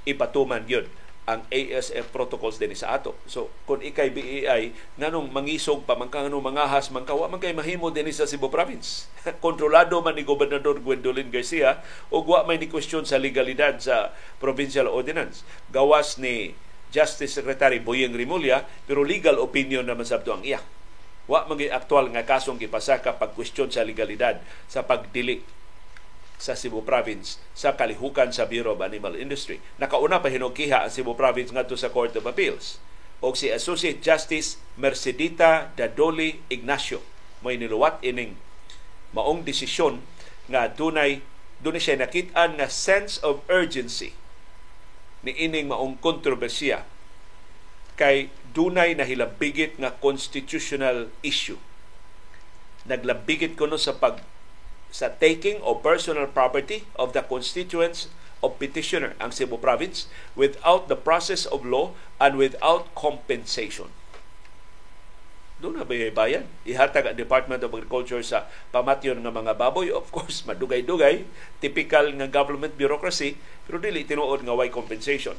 [0.05, 0.85] ipatuman yun
[1.27, 3.19] ang ASF protocols din sa ato.
[3.27, 7.91] So, kung ikay BEI, nanong mangisog pa, man kanong mangahas, man kawa, man kay mahimo
[7.91, 9.11] din sa Cebu Province.
[9.45, 11.83] Kontrolado man ni Gobernador Gwendolyn Garcia
[12.15, 15.43] o wa may ni question sa legalidad sa provincial ordinance.
[15.75, 16.55] Gawas ni
[16.95, 20.63] Justice Secretary Boyeng Rimulya, pero legal opinion naman sabto ang iya.
[21.27, 24.39] Wa maging aktual nga kasong gipasaka pag question sa legalidad
[24.71, 25.43] sa pagdili
[26.37, 29.61] sa Cebu Province sa kalihukan sa Bureau of Animal Industry.
[29.81, 32.79] Nakauna pa hinugkiha ang Cebu Province ngadto sa Court of Appeals
[33.25, 37.01] o si Associate Justice Mercedita Dadoli Ignacio
[37.41, 38.37] may niluwat ining
[39.17, 40.05] maong desisyon
[40.53, 41.25] nga dunay
[41.65, 44.13] dunay siya nakit-an nga sense of urgency
[45.25, 46.85] ni ining maong kontrobersiya
[47.97, 51.57] kay dunay nahilabigit nga constitutional issue
[52.85, 54.21] naglabigit kuno sa pag
[54.93, 58.09] sa taking of personal property of the constituents
[58.45, 60.07] of petitioner ang Cebu Province
[60.39, 63.91] without the process of law and without compensation.
[65.57, 66.45] Doon na ba bayan?
[66.69, 68.45] Ihatag ang Department of Agriculture sa
[68.77, 69.89] pamatyon ng mga baboy.
[69.89, 71.25] Of course, madugay-dugay.
[71.65, 73.41] Typical ng government bureaucracy.
[73.65, 75.33] Pero dili tinuod nga why compensation.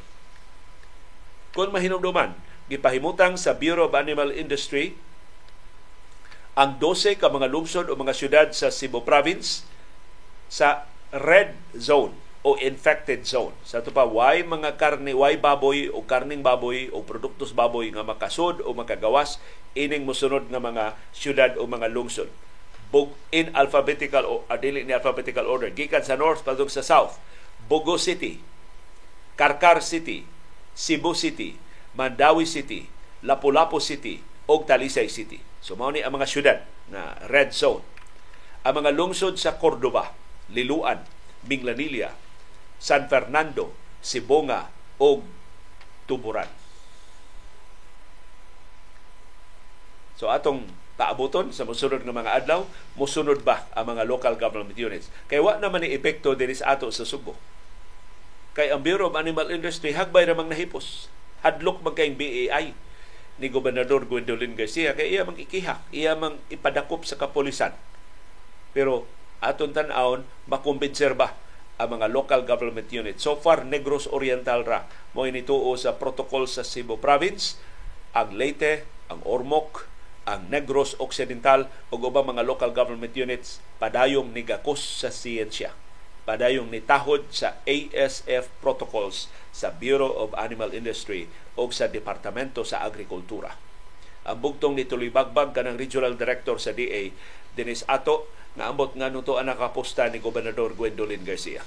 [1.53, 2.33] Kung mahinumduman,
[2.65, 4.97] gipahimutang sa Bureau of Animal Industry
[6.57, 9.61] ang 12 ka mga lungsod o mga syudad sa Cebu Province
[10.49, 13.53] sa red zone o infected zone.
[13.61, 18.01] Sa ito pa, why mga karne, why baboy o karning baboy o produktos baboy nga
[18.01, 19.37] makasod o makagawas
[19.77, 22.33] ining musunod nga mga syudad o mga lungsod.
[22.89, 25.69] Bug in alphabetical o adili ni alphabetical order.
[25.69, 27.21] Gikan sa north padung sa south.
[27.69, 28.41] Bogo City,
[29.37, 30.25] Karkar City,
[30.73, 31.53] Cebu City,
[31.93, 32.89] Mandawi City,
[33.21, 35.46] Lapu-Lapu City, o Talisay City.
[35.67, 37.83] So mao ni ang mga syudad na red zone.
[38.63, 40.15] Ang mga lungsod sa Cordoba,
[40.47, 41.03] Liluan,
[41.43, 42.15] Minglanilla,
[42.79, 45.27] San Fernando, Sibonga o
[46.07, 46.47] Tuburan.
[50.15, 52.63] So atong paabuton sa musunod ng mga adlaw,
[52.95, 55.11] musunod ba ang mga local government units?
[55.27, 57.35] Kay wa naman ni epekto din sa ato sa Subo.
[58.55, 61.11] Kay ang Bureau of Animal Industry hagbay ramang nahipos.
[61.43, 62.86] Hadlok man kayong BAI
[63.37, 67.73] ni Gobernador Gwendolyn Garcia kay iya mang ikiha, iya mang ipadakop sa kapolisan.
[68.73, 69.05] Pero
[69.41, 71.37] aton tan-aon makumbinser ba
[71.77, 73.21] ang mga local government unit.
[73.21, 77.61] So far, Negros Oriental ra mo inituo sa protocol sa Cebu Province,
[78.17, 79.85] ang Leyte, ang Ormoc,
[80.27, 85.71] ang Negros Occidental ug ubang mga local government units padayong nigakos sa siyensya.
[86.27, 93.55] Padayong nitahod sa ASF protocols sa Bureau of Animal Industry o sa Departamento sa Agrikultura.
[94.27, 97.15] Ang bugtong ni Tulibagbag kanang Regional Director sa DA,
[97.55, 98.27] Dennis Ato,
[98.59, 101.63] nga ambot nga nuto ang nakaposta ni Gobernador Gwendolyn Garcia.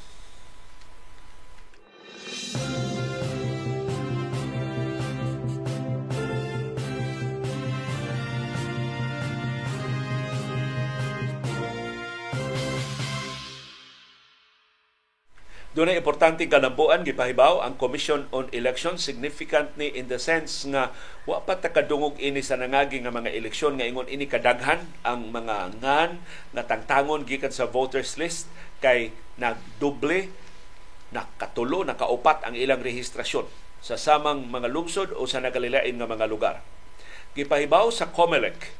[15.71, 20.91] Doon ay importante kalambuan gipahibaw ang Commission on Elections significant ni in the sense nga
[21.31, 25.31] wa pa ta kadungog ini sa nangagi nga mga eleksyon nga ingon ini kadaghan ang
[25.31, 26.19] mga ngan
[26.59, 28.51] nga tangtangon gikan sa voters list
[28.83, 30.35] kay nagdoble
[31.15, 33.47] nakatulo nakaupat ang ilang rehistrasyon
[33.79, 36.67] sa samang mga lungsod o sa nagalilain nga mga lugar.
[37.39, 38.75] Gipahibaw sa COMELEC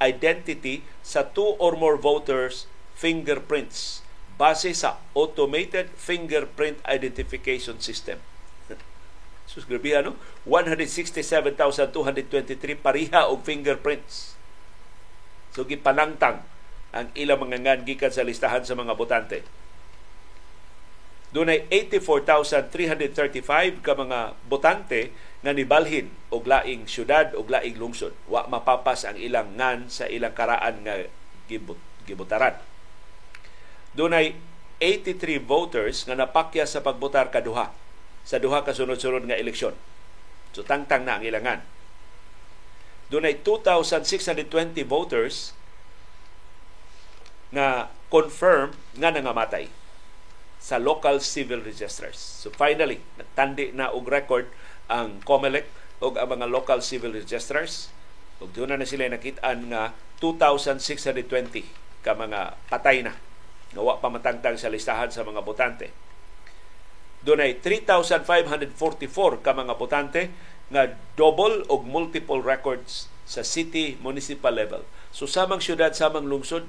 [0.00, 2.64] identity sa two or more voters
[2.96, 4.00] fingerprints
[4.36, 8.20] base sa Automated Fingerprint Identification System.
[9.50, 10.12] Sus, grabe ano?
[10.44, 14.36] 167,223 pariha og fingerprints.
[15.56, 16.44] So, gipanangtang
[16.92, 19.40] ang ilang mga ngan gikan sa listahan sa mga botante.
[21.32, 25.12] Doon ay 84,335 ka mga botante
[25.44, 28.16] nga nibalhin og laing syudad og laing lungsod.
[28.30, 30.96] Wa mapapas ang ilang ngan sa ilang karaan nga
[32.06, 32.56] gibutaran
[33.96, 34.36] dunay
[34.78, 37.72] 83 voters nga napakya sa pagbotar kaduha
[38.26, 39.72] sa duha ka sunod-sunod nga eleksyon.
[40.50, 41.62] So tangtang na ang ilangan.
[43.06, 45.54] Dunay 2,620 voters
[47.54, 49.70] nga confirm nga nangamatay
[50.58, 52.18] sa local civil registers.
[52.18, 54.50] So finally, nagtandi na og record
[54.90, 55.70] ang COMELEC
[56.02, 57.94] o ang mga local civil registers.
[58.42, 61.62] Ug doon na sila nakitaan nga 2,620
[62.02, 63.14] ka mga patay na
[63.76, 65.92] nga pa matangtang sa listahan sa mga botante.
[67.20, 70.32] Doon ay 3,544 ka mga botante
[70.72, 74.86] nga double o multiple records sa city municipal level.
[75.10, 76.64] So samang syudad, samang lungsod,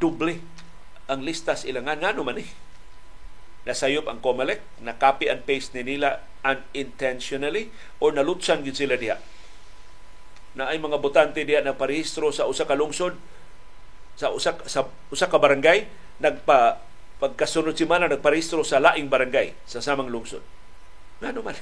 [0.00, 0.40] duble
[1.06, 2.48] ang listas ilangan nga man eh.
[3.64, 9.16] Nasayop ang COMELEC, na copy and paste ni nila unintentionally or nalutsan gid sila diha.
[10.52, 13.16] Na ay mga botante diha na parehistro sa usa ka lungsod,
[14.14, 15.86] sa usa sa usa ka barangay
[16.22, 16.78] nagpa
[17.18, 20.42] pagkasunod si mana nagparehistro sa laing barangay sa samang lungsod.
[21.22, 21.56] Ngano man?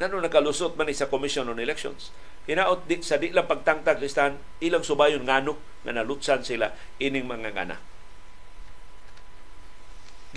[0.00, 2.12] Ngano nakalusot man sa Commission on Elections?
[2.46, 7.52] Hinaot di, sa di lang pagtangtag listahan ilang subayon ngano nga nalutsan sila ining mga
[7.56, 7.76] ngana.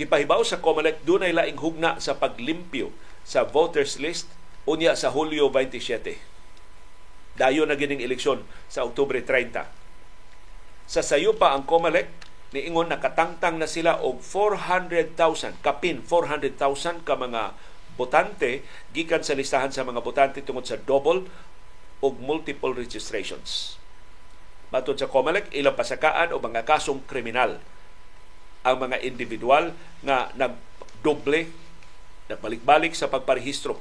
[0.00, 2.88] Gipahibaw sa COMELEC dunay laing hugna sa paglimpyo
[3.20, 4.32] sa voters list
[4.64, 7.36] unya sa Hulyo 27.
[7.36, 9.79] Dayo na gining eleksyon sa Oktubre 30
[10.90, 12.10] sa sayo pa ang COMELEC
[12.50, 17.54] niingon nakatangtang na sila og 400,000 kapin 400,000 ka mga
[17.94, 21.30] botante gikan sa listahan sa mga botante tungod sa double
[22.02, 23.78] og multiple registrations.
[24.74, 27.62] Matod sa COMELEC, ilang pasakaan o mga kasong kriminal
[28.66, 29.70] ang mga individual
[30.02, 31.46] nga nagdoble,
[32.26, 33.78] nagbalik-balik sa pagparehistro.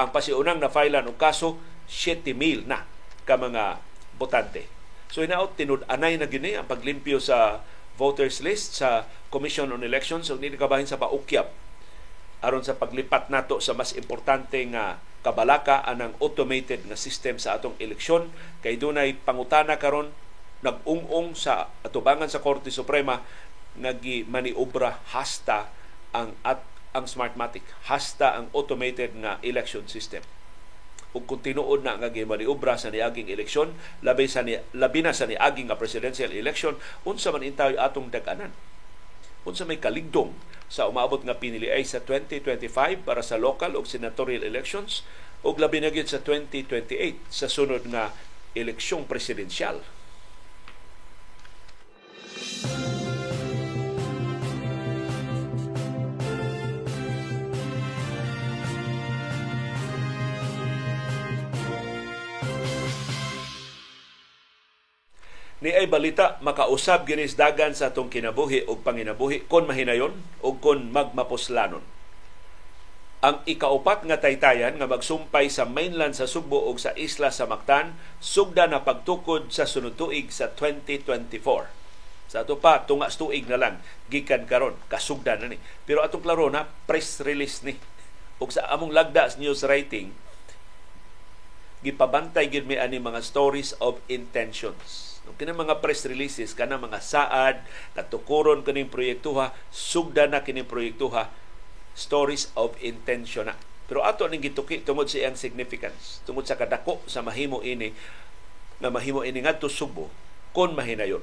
[0.00, 2.88] Ang pasiunang na filean og kaso, 7,000 na
[3.28, 3.84] ka mga
[4.16, 4.75] botante.
[5.16, 7.64] So hinaot tinud-anay na gini ang paglimpyo sa
[7.96, 10.28] voters list sa Commission on Elections.
[10.28, 11.48] So, kabahin sa paukyap
[12.44, 17.80] aron sa paglipat nato sa mas importante nga kabalaka anang automated nga system sa atong
[17.80, 18.28] eleksyon.
[18.60, 20.12] Kay dunay pangutana karon
[20.60, 23.24] nag-ung-ung sa atubangan sa Korte Suprema
[23.80, 25.72] nagi maniobra hasta
[26.12, 26.60] ang at
[26.92, 30.20] ang Smartmatic hasta ang automated nga election system
[31.16, 33.72] ug kung tinuod na nga gimaniobra sa niaging eleksyon
[34.04, 36.76] labi sa ni, labi na sa niaging nga presidential election
[37.08, 38.52] unsa man intaw atong dag-anan?
[39.48, 40.36] Unsa may kaligdong
[40.68, 45.08] sa umabot nga pinili ay sa 2025 para sa local ug senatorial elections
[45.40, 48.12] ug labi na sa 2028 sa sunod nga
[48.52, 49.80] eleksyong presidensyal
[65.64, 70.12] ni ay balita makausab ginis dagan sa atong kinabuhi o panginabuhi kon mahinayon
[70.44, 71.80] o kon magmapuslanon.
[73.24, 77.96] Ang ikaupat nga taytayan nga magsumpay sa mainland sa Subo o sa isla sa Mactan
[78.20, 81.40] sugda na pagtukod sa sunod tuig sa 2024.
[82.28, 83.80] Sa ato pa, tungas tuig na lang,
[84.12, 85.58] gikan karon kasugda na ni.
[85.88, 87.80] Pero atong klaro na, press release ni.
[88.36, 90.12] O sa among lagda news writing,
[91.80, 97.66] gipabantay gid mi ani mga stories of intentions kini mga press releases kana mga saad
[97.98, 101.34] natukuron kining proyektuha sugda na kining proyektuha
[101.98, 107.02] stories of intention na pero ato ning gituki tungod sa iyang significance tungod sa kadako
[107.10, 107.90] sa mahimo ini
[108.82, 110.12] na mahimo ini ngadto Subo
[110.56, 111.20] kon mahinayon.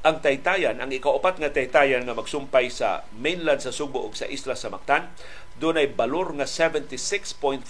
[0.00, 4.56] Ang taytayan, ang ikaupat nga taytayan nga magsumpay sa mainland sa Subo ug sa isla
[4.56, 5.12] sa Mactan,
[5.60, 7.66] doon ay balor nga 76.4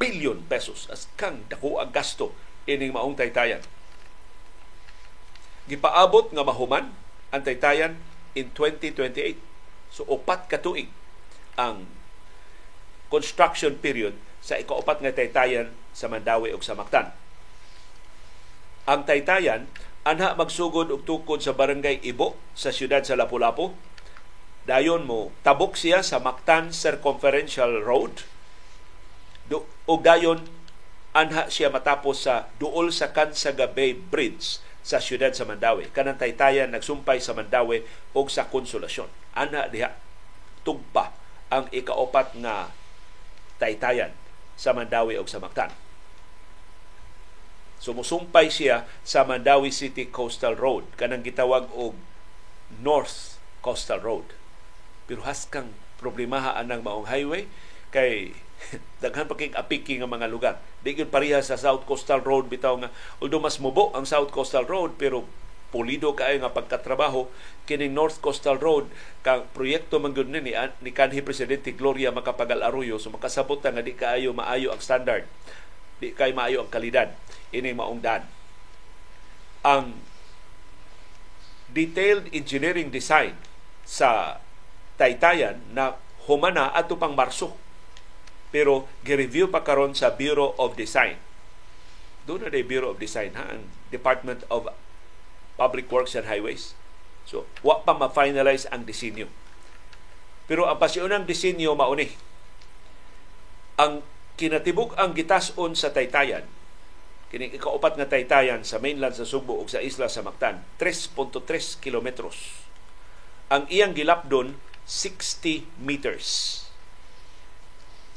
[0.00, 2.32] billion pesos as kang dako ang gasto
[2.64, 3.60] ining maong taytayan
[5.70, 6.90] gipaabot nga mahuman
[7.30, 7.94] ang taytayan
[8.34, 9.38] in 2028.
[9.94, 10.90] So upat ka tuig
[11.54, 11.86] ang
[13.06, 17.14] construction period sa ikaupat nga taytayan sa Mandawi ug sa Mactan.
[18.90, 19.70] Ang taytayan
[20.02, 23.70] anha magsugod og tukod sa barangay Ibo sa siyudad sa Lapu-Lapu.
[24.66, 28.26] Dayon mo tabok siya sa Mactan Circumferential Road.
[29.50, 30.46] Do, og dayon
[31.10, 35.92] anha siya matapos sa duol sa Kansaga Bay Bridge sa siyudad sa Mandawi.
[35.92, 37.84] Kanang taytayan nagsumpay sa Mandawi
[38.16, 39.08] o sa konsolasyon.
[39.36, 39.92] Ana diha
[40.64, 41.12] tugpa
[41.52, 42.72] ang ikaapat nga
[43.60, 44.12] taytayan
[44.56, 45.72] sa Mandawi o sa Mactan.
[47.80, 51.96] Sumusumpay siya sa Mandawi City Coastal Road, kanang gitawag og
[52.84, 54.36] North Coastal Road.
[55.08, 57.48] Pero haskang problemaha anang maong highway
[57.88, 58.36] kay
[59.02, 60.54] daghan pa kay apiki nga mga lugar.
[60.84, 64.68] Di gyud pareha sa South Coastal Road bitaw nga although mas mubo ang South Coastal
[64.68, 65.24] Road pero
[65.70, 67.30] pulido kaayo nga pagkatrabaho
[67.64, 68.90] kining North Coastal Road.
[69.24, 73.94] Kang proyekto man gyud ni ni kanhi presidente Gloria Macapagal Arroyo so makasabot nga di
[73.96, 75.24] kaayo maayo ang standard.
[76.02, 77.14] Di kay maayo ang kalidad.
[77.50, 78.24] Ini maong dan
[79.60, 79.92] ang
[81.70, 83.36] detailed engineering design
[83.84, 84.40] sa
[85.00, 85.96] Taytayan na
[86.28, 87.56] humana ato pang Marso
[88.50, 91.18] pero gi-review pa karon sa Bureau of Design.
[92.26, 94.70] Doon na Bureau of Design ha, ang Department of
[95.54, 96.74] Public Works and Highways.
[97.26, 99.30] So, wa pa ma-finalize ang disenyo.
[100.50, 102.10] Pero ang pasyonang disenyo mauni.
[103.78, 104.02] Ang
[104.34, 106.44] kinatibuk ang gitason sa Taytayan,
[107.30, 111.38] kining ikaupat nga Taytayan sa mainland sa Subo ug sa isla sa Mactan, 3.3
[111.78, 112.66] kilometros.
[113.46, 114.58] Ang iyang gilapdon
[114.90, 116.69] 60 meters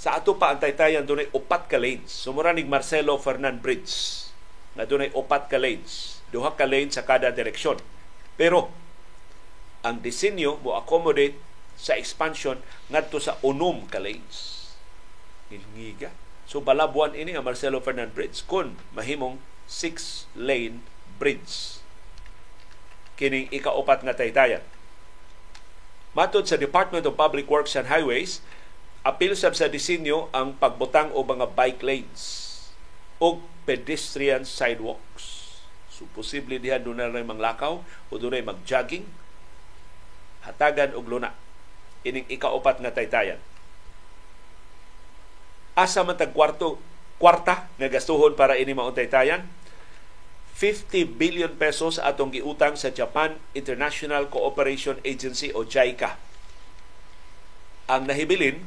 [0.04, 2.12] sa ato pa ang taytayan dunay upat ka lanes.
[2.12, 4.28] Sumuranig Marcelo Fernan Bridge
[4.76, 6.20] na dunay upat ka lanes.
[6.28, 7.80] Duha ka lanes sa kada direksyon.
[8.36, 8.68] Pero
[9.80, 11.40] ang disenyo mo accommodate
[11.80, 12.60] sa expansion
[12.92, 14.76] ngadto sa unom ka lanes.
[15.48, 16.12] Ilngiga.
[16.52, 19.40] So balabuan ini ang Marcelo Fernan Bridge kun mahimong
[19.72, 20.84] six lane
[21.16, 21.80] bridge
[23.16, 24.68] kining ikaupat nga taytayan.
[26.12, 28.44] Matod sa Department of Public Works and Highways,
[29.04, 32.24] Apil sab sa disenyo ang pagbutang o mga bike lanes
[33.20, 35.60] o pedestrian sidewalks.
[35.92, 39.04] So posible diha doon na rin manglakaw o doon na mag-jogging.
[40.48, 41.36] Hatagan og luna.
[42.08, 43.44] Ining ikaupat nga taytayan.
[45.76, 46.80] Asa man tag kwarto,
[47.20, 49.44] kwarta nga gastuhon para ini maong taytayan?
[50.56, 56.16] 50 billion pesos atong giutang sa Japan International Cooperation Agency o JICA.
[57.92, 58.64] Ang nahibilin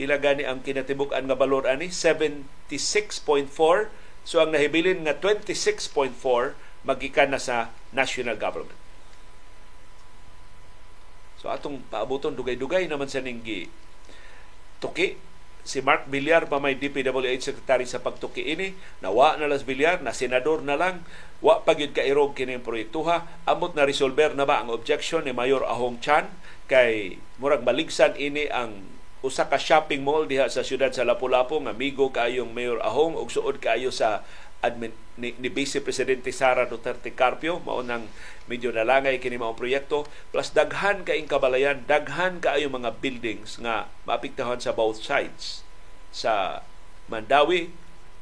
[0.00, 1.92] pila gani ang kinatibuk-an nga balor ani?
[1.92, 2.72] 76.4
[4.24, 6.16] so ang nahibilin nga 26.4
[6.88, 8.80] magikan na sa national government.
[11.36, 13.68] So atong paabuton dugay-dugay naman sa ninggi
[14.80, 15.20] tuki.
[15.60, 18.72] Si Mark Villar pa may DPWH secretary sa pagtuki ini.
[19.04, 21.04] Nawa na las Villar na senador na lang.
[21.44, 25.36] Wa pa gyud ka irog kini proyektuha amot na resolver na ba ang objection ni
[25.36, 26.32] Mayor Ahong Chan?
[26.68, 31.76] Kay murag baligsan ini ang usa ka shopping mall diha sa siyudad sa Lapu-Lapu nga
[31.76, 34.24] amigo kaayong Mayor Ahong ug suod kaayo sa
[34.64, 38.08] admin ni, ni Vice Presidente Sara Duterte Carpio mao nang
[38.48, 44.60] medyo nalangay kini mao proyekto plus daghan kaing kabalayan daghan kaayo mga buildings nga maapektuhan
[44.60, 45.64] sa both sides
[46.12, 46.64] sa
[47.12, 47.72] Mandawi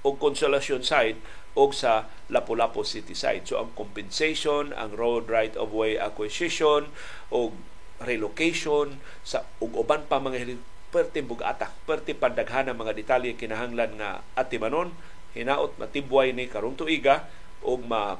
[0.02, 1.18] o Consolacion side
[1.58, 3.50] o sa Lapu-Lapu City side.
[3.50, 6.94] So ang compensation, ang road right of way acquisition
[7.34, 7.50] o
[7.98, 10.54] relocation sa ug uban pa mga
[10.88, 14.92] perti bugata, perti pandaghan mga detalye kinahanglan nga atimanon
[15.36, 17.28] hinaot matibway ni karong tuiga
[17.60, 18.16] og ma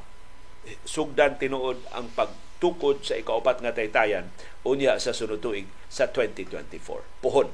[0.85, 4.29] sugdan tinuod ang pagtukod sa ikaupat nga taytayan
[4.69, 7.25] unya sa sunod tuig sa 2024.
[7.25, 7.49] Puhon.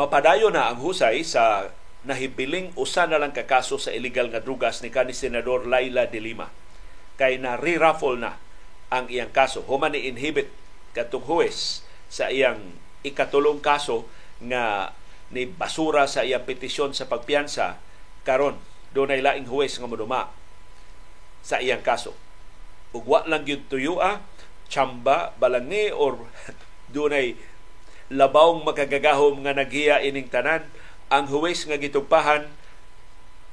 [0.00, 1.68] Mapadayo na ang husay sa
[2.08, 6.48] nahibiling usa na lang kakaso sa illegal nga drugas ni kani Senador Laila de Lima.
[7.20, 8.40] Kay na re-raffle na
[8.88, 9.60] ang iyang kaso.
[9.68, 10.48] Human ni inhibit
[10.96, 14.08] katong huwes sa iyang ikatulong kaso
[14.40, 14.96] nga
[15.28, 17.76] ni basura sa iyang petisyon sa pagpiyansa
[18.24, 18.56] karon
[18.96, 20.32] dunay laing huwes nga moduma
[21.44, 22.16] sa iyang kaso.
[22.96, 24.24] Ug wa lang gyud tuyua,
[24.64, 26.24] chamba, balangi or
[26.96, 27.36] dunay
[28.10, 30.66] labawng makagagahom nga naghiya ining tanan
[31.06, 32.50] ang huwes nga gitugpahan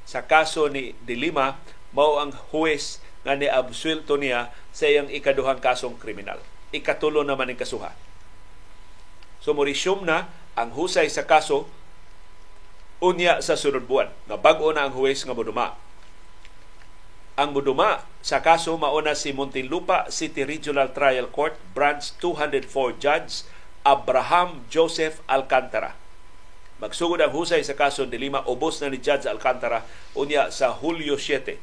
[0.04, 1.62] sa kaso ni Dilima
[1.94, 6.42] mao ang huwes nga ni absuelto niya sa iyang ikaduhang kasong kriminal.
[6.74, 7.94] Ikatulo naman ang kasuha.
[9.44, 11.70] So morisyum na ang husay sa kaso
[12.98, 15.78] unya sa sunod buwan nga bag-o na ang huwes nga moduma.
[17.38, 23.46] Ang moduma sa kaso mauna si Muntinlupa City Regional Trial Court Branch 204 Judge
[23.88, 25.96] Abraham Joseph Alcantara.
[26.84, 31.16] Magsugod ang husay sa kaso ni Lima ubos na ni Judge Alcantara unya sa Hulyo
[31.16, 31.56] 7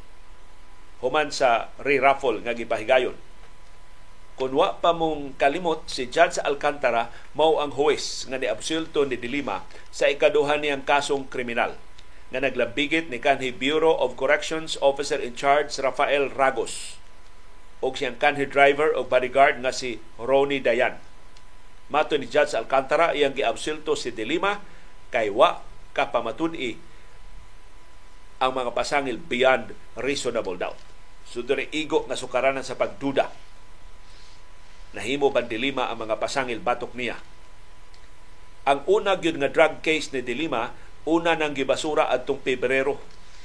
[1.04, 3.12] human sa re-raffle nga gipahigayon.
[4.40, 9.68] Kung wa pa mong kalimot si Judge Alcantara mao ang huwes nga niabsulto ni Dilima
[9.92, 11.76] sa ikaduha niyang kasong kriminal
[12.32, 16.96] nga naglabigit ni kanhi Bureau of Corrections Officer in Charge Rafael Ragos
[17.84, 20.96] o siyang kanhi driver o bodyguard nga si Ronnie Dayan
[21.93, 24.57] Mato ni Judge Alcantara iyang giabsulto si Delima
[25.12, 25.61] kay wa
[25.93, 26.76] kapamatud-i
[28.41, 30.76] ang mga pasangil beyond reasonable doubt.
[31.28, 33.28] So dere igo nga sukaranan sa pagduda.
[34.95, 37.18] Nahimo ba Delima ang mga pasangil batok niya?
[38.64, 40.72] Ang una gyud nga drug case ni Delima
[41.05, 42.97] una nang gibasura adtong Pebrero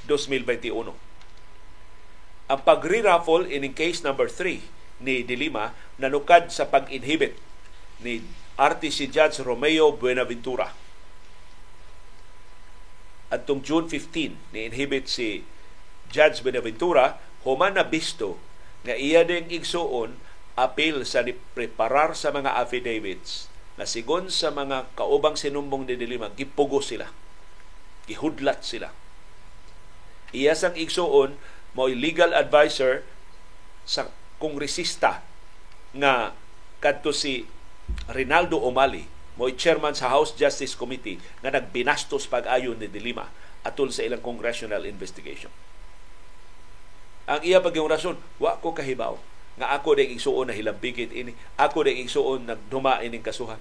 [0.07, 0.95] 2021.
[2.49, 7.35] Ang pagre-raffle ining case number 3 ni Delima nanukad sa pag-inhibit
[8.03, 8.23] ni
[8.59, 10.71] RTC Judge Romeo Buenaventura.
[13.29, 15.45] At tong June 15, ni-inhibit si
[16.09, 18.41] Judge Buenaventura, human na bisto
[18.83, 20.17] nga iya ding igsuon
[20.59, 21.23] apil sa
[21.55, 23.47] preparar sa mga affidavits
[23.79, 27.07] na sigon sa mga kaubang sinumbong ni Dilima, gipugo sila.
[28.11, 28.91] Gihudlat sila.
[30.35, 31.39] Iya sang igsuon
[31.73, 33.07] mo legal advisor
[33.87, 35.23] sa kongresista
[35.95, 36.35] nga
[36.83, 37.47] kadto si
[38.09, 39.05] Rinaldo Omali,
[39.37, 43.29] mo'y chairman sa House Justice Committee nga nagbinastos pag-ayon ni Dilima
[43.63, 45.51] atol sa ilang congressional investigation.
[47.29, 49.15] Ang iya pag rason, wa ko kahibaw
[49.59, 53.59] nga ako ding igsuon na hilambigit ini, ako ding igsuon nagduma ining kasuhan.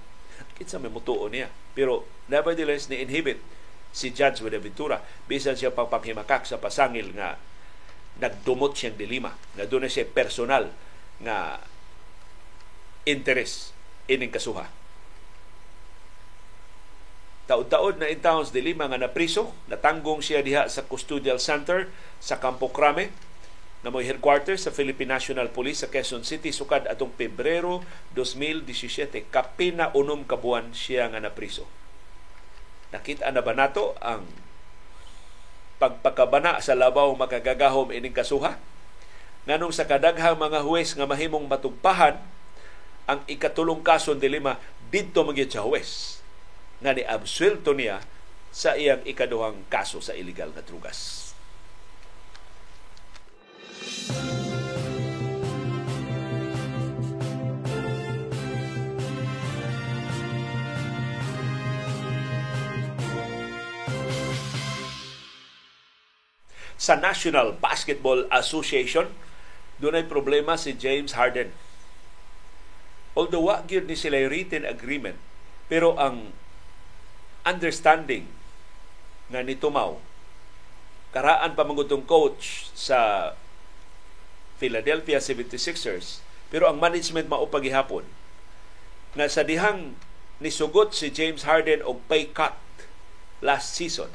[0.55, 1.51] Kitsa may mutuon niya.
[1.74, 3.43] Pero nevertheless, ni-inhibit
[3.91, 7.41] si Judge Buenaventura bisan siya pagpanghimakak sa pasangil nga
[8.18, 10.70] nagdumot siyang dilima nga doon na siya personal
[11.22, 11.62] nga
[13.09, 13.72] interes
[14.09, 14.66] ining kasuha.
[17.48, 21.88] Taod-taod na in towns de Lima nga napriso, natanggong siya diha sa custodial center
[22.20, 23.09] sa Campo Crame
[23.80, 27.80] na may headquarters sa Philippine National Police sa Quezon City sukad atong Pebrero
[28.12, 31.64] 2017 kapina unom kabuan siya nga napriso.
[32.92, 34.28] Nakita na ba nato ang
[35.78, 38.61] pagpakabana sa labaw makagagahom ining kasuha?
[39.48, 42.20] Nganong sa kadaghang mga huwes nga mahimong matugpahan
[43.09, 44.61] ang ikatulong kaso ni Lima
[44.92, 46.20] didto magyud sa huwes
[46.84, 48.04] nga ni absuelto niya
[48.52, 51.32] sa iyang ikaduhang kaso sa illegal nga drugas.
[66.78, 69.11] Sa National Basketball Association,
[69.82, 71.50] doon ay problema si James Harden
[73.18, 75.18] Although wa gyud ni sila written agreement,
[75.66, 76.30] pero ang
[77.42, 78.30] understanding
[79.26, 79.98] nga ni Tumaw,
[81.10, 83.34] karaan pa mangutong coach sa
[84.62, 88.06] Philadelphia 76ers, pero ang management mao pagihapon
[89.18, 89.98] na sa dihang
[90.38, 92.54] nisugot si James Harden og pay cut
[93.42, 94.14] last season.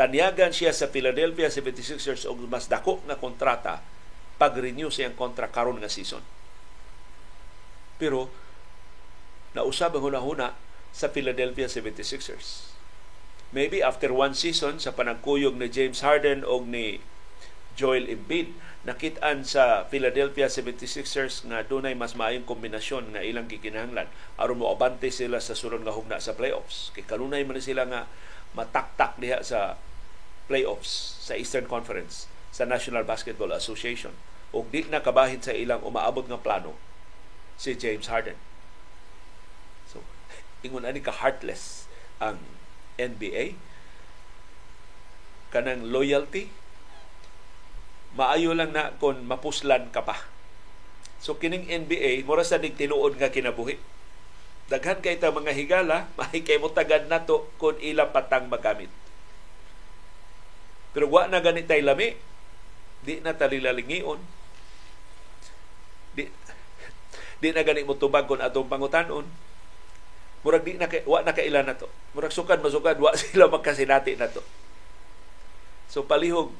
[0.00, 3.84] Tanyagan siya sa Philadelphia 76ers og mas dako nga kontrata
[4.40, 6.24] pag-renew siyang kontra karon nga season
[7.98, 8.30] pero
[9.52, 10.54] nausab ang hunahuna
[10.94, 12.72] sa Philadelphia 76ers.
[13.50, 17.00] maybe after one season sa panagkuyog ni James Harden o ni
[17.78, 24.58] Joel Embiid nakitaan sa Philadelphia 76ers nga dunay mas maayong kombinasyon nga ilang gikinahanglan aron
[24.58, 26.90] mo abante sila sa sunod nga hugna sa playoffs.
[26.96, 28.10] Kay kanunay man sila nga
[28.56, 29.78] mataktak diha sa
[30.50, 34.14] playoffs sa Eastern Conference sa National Basketball Association.
[34.56, 36.74] Ug di na kabahin sa ilang umaabot nga plano
[37.58, 38.38] si James Harden
[39.90, 40.00] so
[40.64, 41.90] ingon ani ka heartless
[42.22, 42.38] ang
[42.96, 43.58] NBA
[45.50, 46.48] kanang loyalty
[48.18, 50.18] maayo lang na kung mapuslan ka pa.
[51.22, 53.78] So kining NBA, mura sa tinuod nga kinabuhi.
[54.66, 58.90] Daghan kay ta mga higala, mahi kay mo tagad nato kung ila patang magamit.
[60.94, 62.18] Pero wa na ganit tay lami.
[63.06, 64.18] Di na talilalingion.
[66.18, 66.26] Di,
[67.38, 69.26] di na ganit mo tubag kung atong pangutanon.
[70.42, 71.86] Murag di na wa na kailan na to.
[72.14, 74.42] Murag sukad masukad, wa sila magkasinati na to.
[75.88, 76.52] So palihog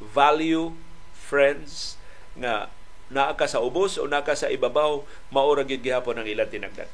[0.00, 0.72] value
[1.12, 2.00] friends
[2.34, 2.72] nga
[3.12, 6.88] naa ka sa ubos o naa ka sa ibabaw maura gyud gihapon ang ilang tinagdan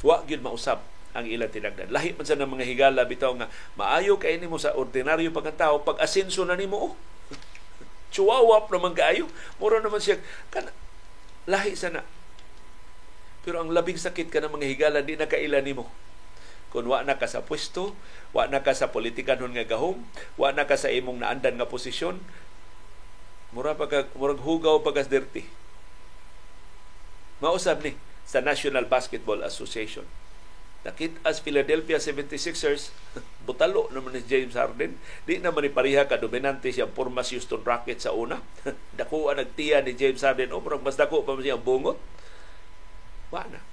[0.00, 0.80] wa gyud mausab
[1.14, 5.34] ang ilang tinagdan lahi man sa mga higala bitaw nga maayo kay nimo sa ordinaryo
[5.34, 6.92] pagkatao pag asenso na nimo oh.
[8.14, 9.26] chuwawap naman kaayo
[9.58, 10.22] mura naman siya
[10.54, 10.70] kan
[11.44, 12.04] lahi sana
[13.44, 15.92] pero ang labing sakit ka ng mga higala di na kaila nimo
[16.74, 17.94] kung wa na ka sa pwesto,
[18.34, 20.02] wa na ka sa politikanon nga gahom,
[20.34, 22.18] wa na ka sa imong naandan nga posisyon,
[23.54, 25.46] mura pa ka, murag hugaw pagkas dirty.
[27.38, 27.94] Mausab ni
[28.26, 30.02] sa National Basketball Association.
[30.84, 32.92] Nakit as Philadelphia 76ers,
[33.48, 35.00] butalo naman ni James Harden.
[35.24, 38.44] Di naman ni pariha ka dominante siya formas Houston Rockets sa una.
[39.00, 40.52] dako ang nagtiya ni James Harden.
[40.52, 41.96] O, oh, mas dako pa siya bungot.
[43.32, 43.64] Wa na.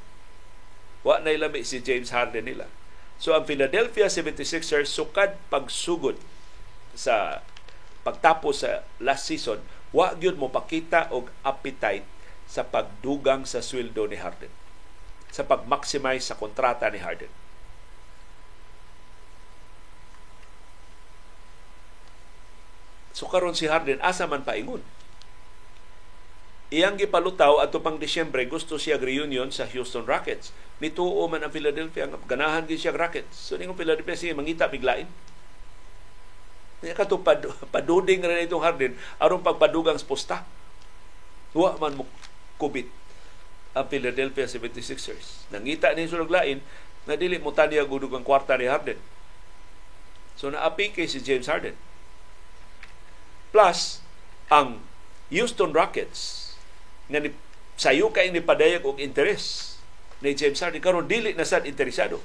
[1.03, 2.71] Wa na ilami si James Harden nila.
[3.19, 6.15] So ang Philadelphia 76ers sukad pagsugod
[6.95, 7.43] sa
[8.07, 9.59] pagtapos sa last season,
[9.91, 12.07] wa gyud mo pakita og appetite
[12.47, 14.60] sa pagdugang sa sweldo ni Harden.
[15.31, 17.31] Sa pag-maximize sa kontrata ni Harden.
[23.15, 24.81] So karon si Harden asa man paingon
[26.71, 30.55] Iyang gipalutaw ato pang Disyembre gusto siya reunion sa Houston Rockets.
[30.79, 33.35] Nituo man ang Philadelphia nga ganahan gyud siya Rockets.
[33.35, 35.03] So ning Philadelphia siya mangita biglain.
[36.79, 37.43] Niya kato pad,
[37.75, 40.47] paduding ra itong Harden aron pagpadugang posta.
[41.51, 42.07] Wa man mo
[42.55, 42.87] kubit
[43.71, 45.47] ang Philadelphia 76ers.
[45.51, 46.59] Nangita ni sulog lain
[47.07, 48.99] na dili mo taniya gudug ang kwarta ni Harden.
[50.35, 51.75] So naapi kay si James Harden.
[53.51, 53.99] Plus,
[54.47, 54.79] ang
[55.31, 56.53] Houston Rockets
[57.07, 57.31] nga ni,
[57.79, 59.75] sayo kay ni padayag og interes
[60.23, 62.19] ni James Harden karon dili na sad interesado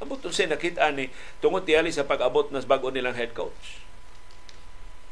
[0.00, 1.12] abot siya nakita ni
[1.44, 3.84] tungod tiyali sa pag-abot nas bag-o nilang head coach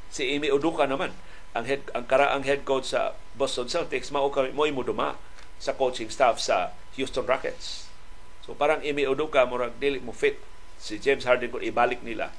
[0.08, 1.12] si Amy Uduka naman
[1.52, 5.20] ang head ang karaang head coach sa Boston Celtics mao kami mo mo duma
[5.58, 7.90] sa coaching staff sa Houston Rockets
[8.42, 10.38] so parang Amy Uduka murag dili mo fit
[10.78, 12.30] si James Harden kung ibalik nila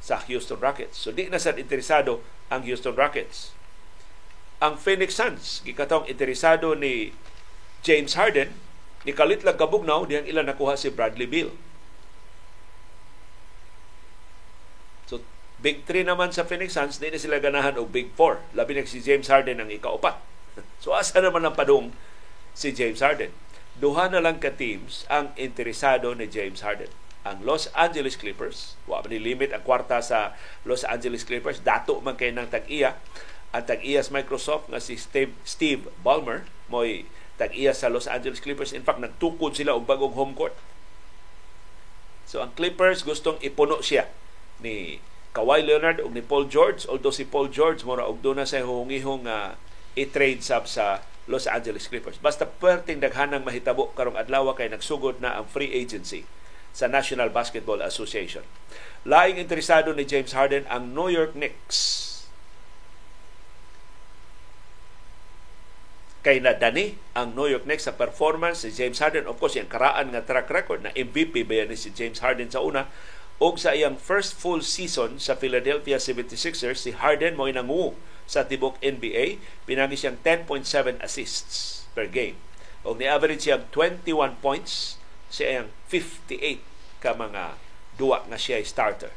[0.00, 3.52] sa Houston Rockets so di na sad interesado ang Houston Rockets
[4.58, 7.12] ang Phoenix Suns gikatong interesado ni
[7.84, 8.66] James Harden
[9.06, 11.54] ni kalit lang kabugnaw diyang ilan nakuha si Bradley Beal.
[15.06, 15.22] So
[15.62, 18.58] Big 3 naman sa Phoenix Suns, di na sila ganahan og Big 4.
[18.58, 20.18] Labi na si James Harden ang ikaupat.
[20.82, 21.94] so asa naman ang padung
[22.56, 23.30] si James Harden?
[23.76, 26.88] Duha na lang ka teams ang interesado ni James Harden.
[27.28, 30.32] Ang Los Angeles Clippers, wa ni limit ang kwarta sa
[30.64, 32.96] Los Angeles Clippers, dato man kay nang tag-iya
[33.52, 37.04] ang tag-iyas Microsoft nga si Steve, Steve Ballmer mo'y
[37.36, 38.72] tag-iyas sa Los Angeles Clippers.
[38.72, 40.56] In fact, nagtukod sila og bagong home court.
[42.26, 44.10] So ang Clippers gustong ipuno siya
[44.58, 44.98] ni
[45.36, 48.64] Kawhi Leonard ug ni Paul George although si Paul George mura og doon na sa
[48.64, 49.54] hungihong uh,
[49.94, 52.22] i-trade sub sa Los Angeles Clippers.
[52.22, 56.22] Basta perting daghanang mahitabo karong adlaw kay nagsugod na ang free agency
[56.70, 58.46] sa National Basketball Association.
[59.06, 62.06] Laing interesado ni James Harden ang New York Knicks
[66.26, 69.30] kay nadani ang New York Knicks sa performance si James Harden.
[69.30, 72.66] Of course, yung karaan nga track record na MVP ba ni si James Harden sa
[72.66, 72.90] una.
[73.36, 77.92] O sa iyang first full season sa Philadelphia 76ers, si Harden mo nangu
[78.24, 79.36] sa tibok NBA.
[79.68, 82.40] Pinagi siyang 10.7 assists per game.
[82.80, 84.96] O ni-average siyang 21 points
[85.28, 86.64] sa iyang 58
[87.04, 87.60] ka mga
[88.00, 89.12] duwa nga siya starter.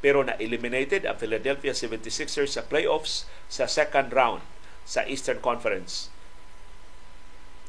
[0.00, 4.42] Pero na-eliminated ang Philadelphia 76ers sa playoffs sa second round
[4.82, 6.08] sa Eastern Conference.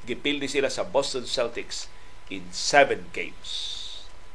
[0.08, 1.86] Gipildi sila sa Boston Celtics
[2.32, 3.81] in seven games.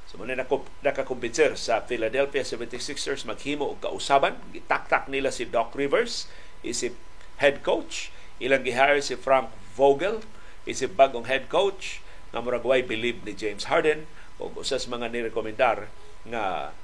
[0.06, 0.38] So muna
[0.86, 4.38] nakakumbinser sa Philadelphia 76ers maghimo og kausaban.
[4.54, 6.30] Gitaktak nila si Doc Rivers,
[6.62, 6.94] isip
[7.42, 8.14] head coach.
[8.38, 10.22] Ilang gihire si Frank Vogel,
[10.62, 11.98] isip bagong head coach
[12.30, 14.06] nga murag way believe ni James Harden
[14.38, 15.90] o usas mga nirekomendar
[16.28, 16.76] nga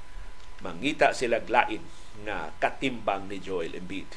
[0.62, 1.82] mangita sila lain
[2.24, 4.08] nga katimbang ni Joel Embiid.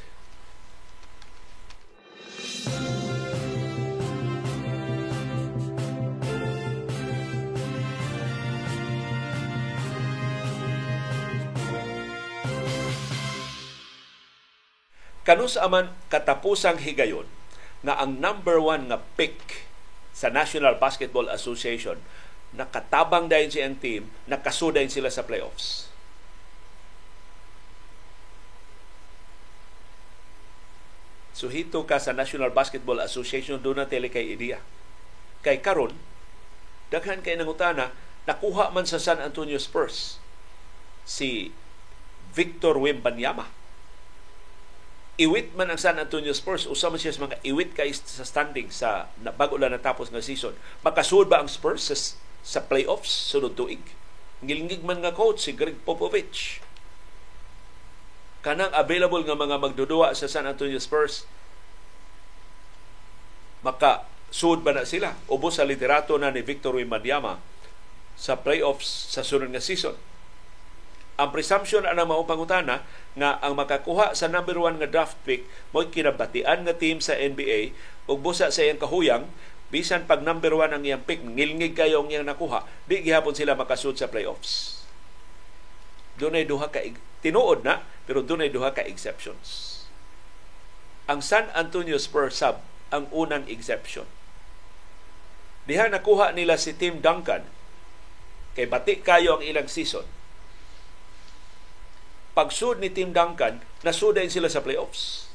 [15.26, 17.26] Kanus aman katapusang higayon
[17.82, 19.66] nga ang number one nga pick
[20.14, 21.98] sa National Basketball Association
[22.56, 25.92] nakatabang dayon siyang team, nakasudayin sila sa playoffs.
[31.36, 34.64] So hito ka sa National Basketball Association doon na tele kay ideya.
[35.44, 35.92] Kay karon
[36.94, 37.92] daghan kay nangutana
[38.30, 40.22] nakuha man sa San Antonio Spurs
[41.04, 41.50] si
[42.32, 43.50] Victor Wembanyama
[45.16, 48.68] iwit man ang San Antonio Spurs usa man siya sa mga iwit kay sa standing
[48.68, 49.08] sa
[49.40, 50.52] bago lang natapos nga season.
[50.84, 51.96] Makasud ba ang Spurs sa,
[52.44, 53.12] sa playoffs?
[53.32, 53.82] Sunod tuig.
[54.44, 56.60] Ngilingig man nga coach si Greg Popovich.
[58.44, 61.24] Kanang available nga mga magdudua sa San Antonio Spurs
[63.66, 65.18] maka sud ba na sila?
[65.26, 67.42] Ubos sa literato na ni Victor Wembanyama
[68.14, 69.98] sa playoffs sa sunod nga season
[71.16, 72.84] ang presumption ana mao pangutana
[73.16, 77.72] nga ang makakuha sa number one nga draft pick mo kinabatian nga team sa NBA
[78.12, 79.24] ug busa sa iyang kahuyang
[79.74, 81.24] bisan pag number one ang iyang pick.
[81.24, 82.64] Ngilngig kayo ang iyang nakuha.
[82.86, 84.84] Di gihapon sila makasud sa playoffs.
[86.16, 86.80] Dunay duha ka
[87.20, 89.84] tinuod na pero dunay duha ka exceptions.
[91.12, 92.62] Ang San Antonio Spurs sub
[92.94, 94.06] ang unang exception.
[95.66, 97.44] Diha nakuha nila si Tim Duncan.
[98.56, 100.06] Kay bati kayo ang ilang season
[102.36, 105.32] pagsud ni Tim Duncan, nasudayin sila sa playoffs.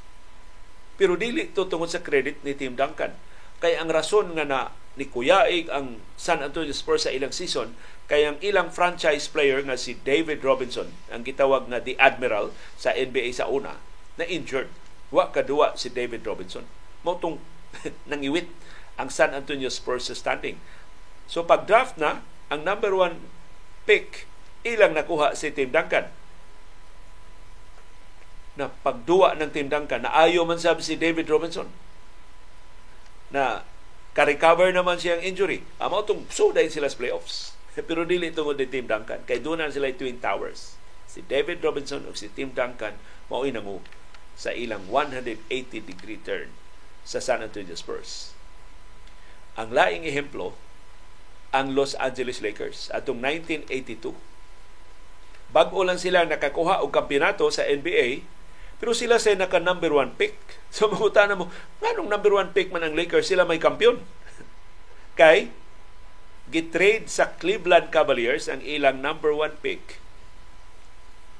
[1.00, 3.16] Pero dili to tungod sa credit ni Tim Duncan.
[3.64, 4.60] Kay ang rason nga na
[5.00, 7.72] ni Kuyaig ang San Antonio Spurs sa ilang season
[8.10, 12.92] kay ang ilang franchise player nga si David Robinson ang gitawag nga the Admiral sa
[12.92, 13.80] NBA sa una
[14.20, 14.68] na injured.
[15.08, 16.68] Wa kadua si David Robinson.
[17.00, 17.40] Mao tong
[18.10, 18.52] nangiwit
[19.00, 20.60] ang San Antonio Spurs sa standing.
[21.30, 22.20] So pag draft na,
[22.52, 23.24] ang number one
[23.88, 24.28] pick
[24.66, 26.12] ilang nakuha si Tim Duncan
[28.60, 31.72] na pagduwa ng Duncan na ayo man sabi si David Robinson
[33.32, 33.64] na
[34.12, 35.64] ka-recover naman siyang injury.
[35.80, 37.56] Amo tong so dahil sila sa playoffs.
[37.88, 39.24] Pero dili tungod ni Team Duncan.
[39.24, 40.76] Kay doon na sila Twin Towers.
[41.08, 43.00] Si David Robinson o si Team Duncan
[43.32, 43.80] mao mo
[44.36, 45.46] sa ilang 180
[45.86, 46.52] degree turn
[47.06, 48.34] sa San Antonio Spurs.
[49.56, 50.54] Ang laing ehemplo
[51.50, 54.14] ang Los Angeles Lakers atong 1982.
[55.50, 58.22] Bago lang sila nakakuha og kampeonato sa NBA,
[58.80, 60.34] pero sila sa naka number one pick.
[60.70, 61.50] So mahuta na mo,
[61.82, 64.00] nganong number one pick man ang Lakers, sila may kampiyon.
[65.18, 65.50] Kay,
[66.46, 69.98] gitrade sa Cleveland Cavaliers ang ilang number one pick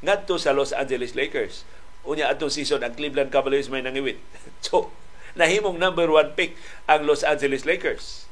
[0.00, 1.64] ngadto sa Los Angeles Lakers.
[2.04, 4.20] Unya atong season ang Cleveland Cavaliers may nangiwit.
[4.64, 4.92] So,
[5.36, 8.28] nahimong number one pick ang Los Angeles Lakers.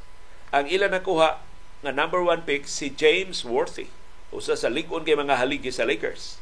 [0.52, 1.40] Ang ilang nakuha
[1.84, 3.88] nga number one pick si James Worthy.
[4.28, 6.40] Usa sa ligon kay mga haligi sa Lakers.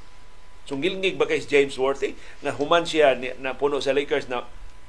[0.66, 4.44] Sungilngig ba kay James Worthy na human siya na puno sa Lakers na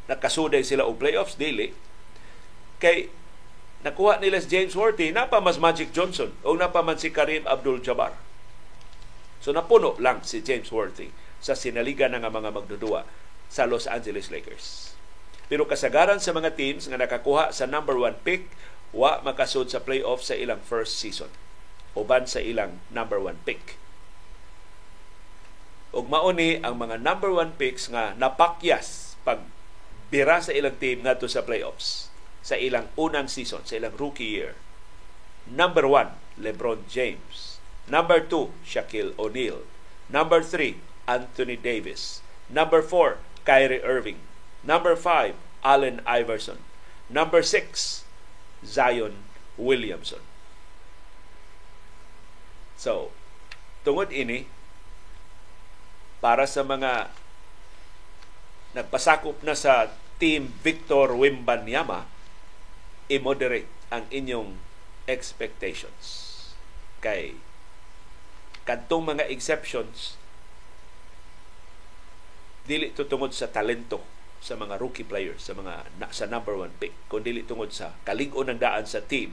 [0.10, 1.76] nakasuday sila og playoffs dili
[2.82, 3.14] kay
[3.86, 8.18] nakuha nila si James Worthy napa mas Magic Johnson o napa man si Kareem Abdul-Jabbar.
[9.38, 13.06] So napuno lang si James Worthy sa sinaliga ng mga magdudua
[13.48, 14.98] sa Los Angeles Lakers.
[15.48, 18.52] Pero kasagaran sa mga teams nga nakakuha sa number one pick,
[18.92, 21.32] wa makasud sa playoff sa ilang first season.
[21.96, 23.80] Uban sa ilang number one pick.
[25.96, 29.44] Ug mauni ang mga number one picks nga napakyas pag
[30.08, 32.08] bira sa ilang team ngadto sa playoffs
[32.48, 34.56] sa ilang unang season, sa ilang rookie year.
[35.52, 37.60] Number one, LeBron James.
[37.92, 39.68] Number two, Shaquille O'Neal.
[40.08, 40.80] Number three,
[41.12, 42.24] Anthony Davis.
[42.48, 44.24] Number four, Kyrie Irving.
[44.64, 46.64] Number five, Allen Iverson.
[47.12, 48.04] Number six,
[48.64, 49.28] Zion
[49.60, 50.24] Williamson.
[52.80, 53.12] So,
[53.84, 54.48] tungod ini,
[56.18, 57.14] para sa mga
[58.74, 62.10] nagpasakop na sa Team Victor Wimbanyama,
[63.08, 64.58] i-moderate ang inyong
[65.06, 66.36] expectations.
[67.00, 67.38] Kay
[68.68, 70.20] kadtong mga exceptions
[72.68, 74.04] dili to sa talento
[74.44, 77.96] sa mga rookie players sa mga na, sa number one pick kun dili tungod sa
[78.04, 79.32] kalig-on ng daan sa team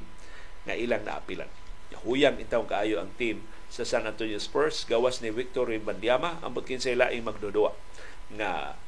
[0.62, 1.50] nga ilang naapilan
[2.04, 3.42] Huyang itaw kaayo ang team
[3.74, 7.74] sa San Antonio Spurs gawas ni Victor Rimbandiama ambot kinsay laing magdudua
[8.38, 8.78] nga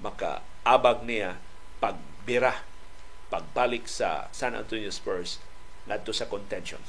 [0.00, 1.36] makaabag niya
[1.76, 2.64] pagbira
[3.28, 5.44] pagbalik sa San Antonio Spurs
[5.84, 6.80] ngadto sa contention.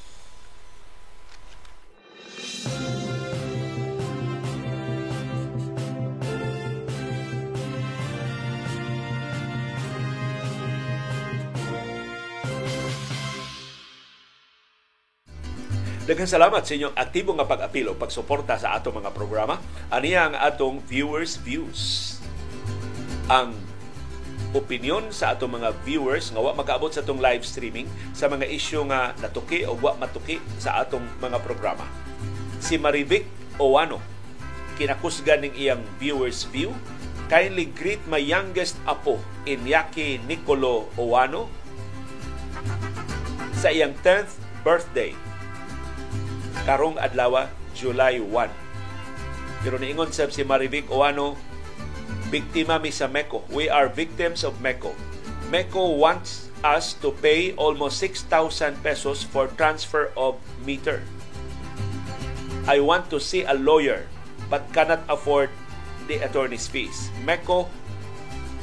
[16.02, 19.62] Daghang salamat sa inyong aktibo nga pag-apilo, pagsuporta sa atong mga programa.
[19.94, 22.18] Aniya ang atong viewers views.
[23.30, 23.54] Ang
[24.58, 27.86] opinion sa atong mga viewers nga wa makaabot sa atong live streaming
[28.18, 31.86] sa mga isyu nga natuki o wa matuki sa atong mga programa.
[32.58, 33.30] Si Marivic
[33.62, 34.02] Owano,
[34.82, 36.74] kinakusgan ning iyang viewers view,
[37.30, 41.46] kindly greet my youngest apo, Inyaki Nicolo Owano,
[43.54, 45.14] sa iyang 10th birthday
[46.68, 48.50] karong adlaw July 1.
[49.62, 51.38] Pero niingon sab si Marivic Oano,
[52.34, 53.46] biktima mi sa MECO.
[53.54, 54.96] We are victims of MECO.
[55.54, 61.04] MECO wants us to pay almost 6,000 pesos for transfer of meter.
[62.70, 64.06] I want to see a lawyer
[64.50, 65.50] but cannot afford
[66.08, 67.10] the attorney's fees.
[67.26, 67.70] MECO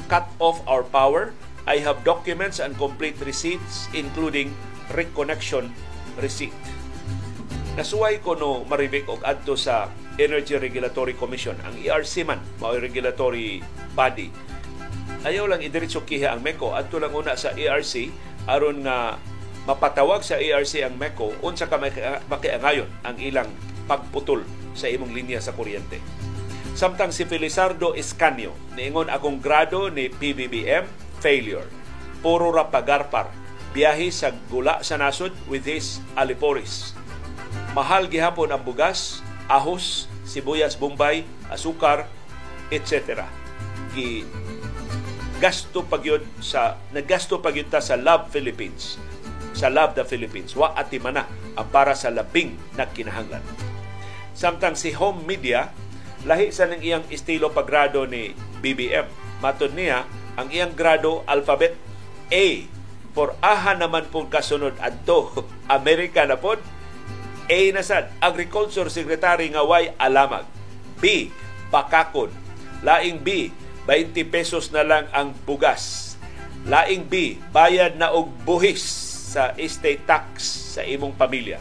[0.07, 1.31] cut off our power.
[1.67, 4.55] I have documents and complete receipts including
[4.89, 5.69] reconnection
[6.17, 6.55] receipt.
[7.79, 9.87] Nasuway ko no maribik og adto sa
[10.19, 13.63] Energy Regulatory Commission, ang ERC man, mao regulatory
[13.95, 14.27] body.
[15.23, 18.11] Ayaw lang idiretso kiha ang MECO adto lang una sa ERC
[18.51, 19.15] aron nga
[19.63, 21.79] mapatawag sa ERC ang MECO unsa ka
[22.27, 23.47] makiangayon ang ilang
[23.87, 24.43] pagputol
[24.75, 26.03] sa imong linya sa kuryente.
[26.75, 30.83] Samtang si Felizardo Escanio, niingon akong grado ni PBBM,
[31.23, 31.71] failure.
[32.19, 33.31] Puro ra pagarpar.
[33.71, 36.98] Biyahe sa gula sa nasod with his aliporis
[37.73, 42.09] mahal gihapon ang bugas, ahos, sibuyas, bombay, asukar,
[42.69, 43.25] etc.
[43.93, 44.25] Gi
[45.39, 48.99] gasto pagyod sa nagasto pagyod ta sa Love Philippines.
[49.55, 50.53] Sa Love the Philippines.
[50.53, 53.43] Wa ati mana ang para sa labing na kinahanglan.
[54.35, 55.71] Samtang si Home Media
[56.27, 60.03] lahi sa ning iyang estilo paggrado ni BBM matud niya
[60.35, 61.75] ang iyang grado alphabet
[62.29, 62.67] A.
[63.09, 65.33] For aha naman pong kasunod adto
[65.67, 66.61] Amerika na pod
[67.49, 70.45] A na sad, Agriculture Secretary nga way alamag.
[71.01, 71.33] B,
[71.73, 72.29] bakakon.
[72.85, 73.49] Laing B,
[73.89, 76.13] 20 pesos na lang ang bugas.
[76.69, 78.85] Laing B, bayad na og buhis
[79.33, 80.45] sa estate tax
[80.77, 81.57] sa imong pamilya.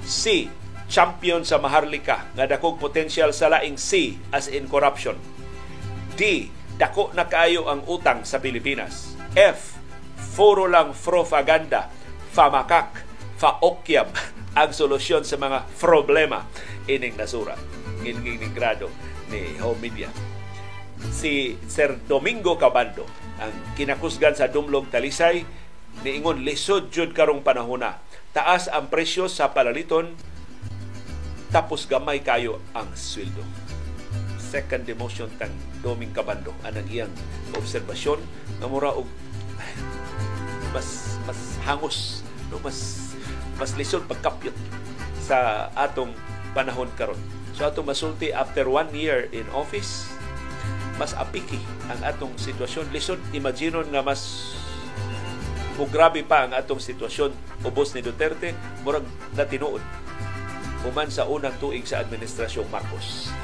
[0.00, 0.48] C,
[0.88, 5.20] champion sa maharlika nga dakog potensyal sa laing C as in corruption.
[6.16, 6.48] D,
[6.80, 9.12] dako na kaayo ang utang sa Pilipinas.
[9.36, 9.76] F,
[10.16, 11.92] foro lang propaganda,
[12.32, 13.04] famakak,
[13.36, 14.08] faokyab,
[14.56, 16.48] ang solusyon sa mga problema
[16.88, 17.54] ining nasura
[18.00, 18.88] ining grado
[19.28, 20.08] ni Home Media.
[21.12, 23.04] Si Sir Domingo Cabando
[23.36, 25.44] ang kinakusgan sa Dumlog Talisay
[26.00, 28.00] niingon lisod jud karong panahona.
[28.32, 30.16] Taas ang presyo sa palaliton
[31.52, 33.44] tapos gamay kayo ang sweldo.
[34.40, 35.52] Second demotion tang
[35.84, 37.12] Doming Cabando anang iyang
[37.52, 38.22] obserbasyon
[38.56, 39.04] nga mura og
[40.72, 43.12] mas mas hangos no mas
[43.56, 44.54] mas lisod pagkapyot
[45.20, 46.12] sa atong
[46.56, 47.18] panahon karon.
[47.56, 50.08] So atong masulti after one year in office,
[51.00, 52.92] mas apiki ang atong sitwasyon.
[52.92, 54.52] Lisod, imaginon nga mas
[55.76, 57.32] mugrabe pa ang atong sitwasyon
[57.64, 59.04] ubos ni Duterte, murag
[59.36, 59.84] natinuod
[60.86, 63.34] human sa unang tuig sa administrasyong Marcos.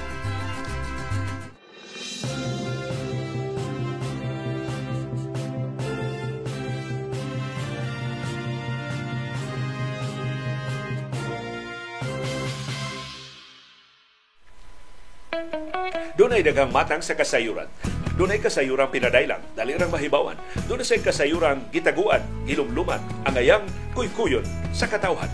[16.13, 17.67] Doon ay daghang matang sa kasayuran.
[18.15, 20.37] Doon ay kasayurang pinadailang, dalirang mahibawan.
[20.69, 23.65] Doon ay kasayurang gitaguan, hilumluman, angayang
[23.97, 24.45] kuykuyon
[24.77, 25.33] sa katawhan.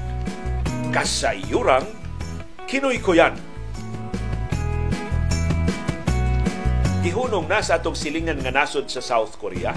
[0.94, 1.84] Kasayurang
[2.70, 3.34] kinuykuyan.
[7.02, 9.74] Gihunong na sa atong silingan nga nasod sa South Korea,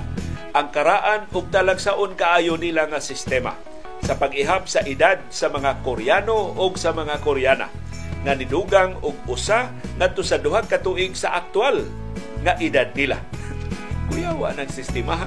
[0.54, 3.58] ang karaan ug talagsaon kaayo nila nga sistema
[4.02, 7.91] sa pag-ihap sa edad sa mga Koreano o sa mga Koreana
[8.22, 11.86] nga nidugang og usa ngadto sa duha ka tuig sa aktual
[12.46, 13.18] nga edad nila.
[14.10, 15.26] Kuyawa ng sistema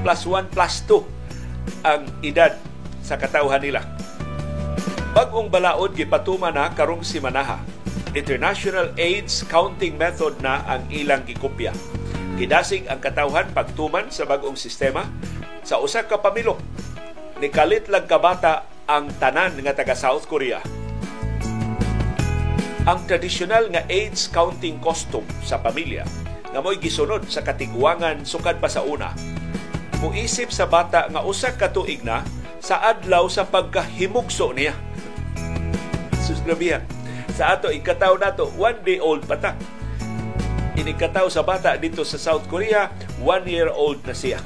[0.00, 2.54] plus 1 plus 2 ang edad
[3.02, 3.82] sa katawhan nila.
[5.10, 7.58] Bagong balaod gipatuma na karong simanaha.
[8.14, 11.74] International AIDS counting method na ang ilang gikopya.
[12.38, 15.06] Gidasig ang katawhan pagtuman sa bagong sistema
[15.66, 16.58] sa usa ka pamilok.
[17.42, 20.62] Nikalit lang kabata ang tanan nga taga South Korea.
[22.88, 26.04] Ang tradisyonal nga age counting custom sa pamilya
[26.50, 29.12] nga mo'y gisunod sa katigwangan sukad pa sa una.
[30.00, 32.24] Muisip sa bata nga usa ka tuig na
[32.56, 34.72] sa adlaw sa pagkahimugso niya.
[36.20, 36.40] Sus.
[37.36, 39.52] Sa ato ikataw nato, one day old pa ta.
[40.76, 42.88] Inikataw sa bata dito sa South Korea,
[43.20, 44.40] one year old na siya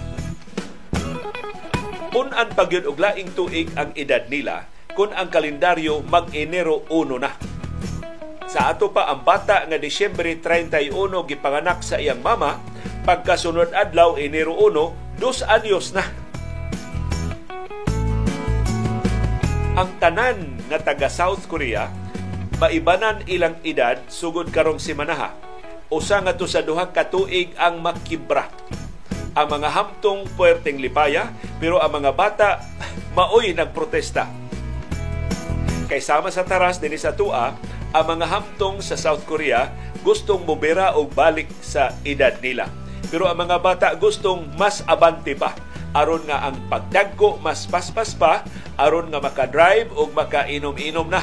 [2.15, 7.54] Punan pagyud og laing tuig ang edad nila kung ang kalendaryo mag-Enero 1 na.
[8.55, 10.95] Sa ato pa ang bata nga Disyembre 31
[11.27, 12.63] gipanganak sa iyang mama,
[13.03, 16.07] pagkasunod adlaw Enero 1, dos anyos na.
[19.75, 21.91] Ang tanan nga taga South Korea
[22.63, 25.35] maibanan ilang edad sugod karong simanaha.
[25.91, 28.47] Usa nga to sa duha ka tuig ang makibra
[29.35, 32.63] ang mga hamtong puwerteng lipaya pero ang mga bata
[33.19, 34.31] maoy nagprotesta.
[35.91, 39.71] Kay sama sa taras dinhi sa tua, ang mga hamtong sa South Korea
[40.03, 42.67] gustong mubira og balik sa edad nila.
[43.07, 45.55] Pero ang mga bata gustong mas abante pa
[45.95, 48.43] aron nga ang pagdagko mas paspas pa
[48.75, 51.23] aron nga maka-drive og makainom-inom na.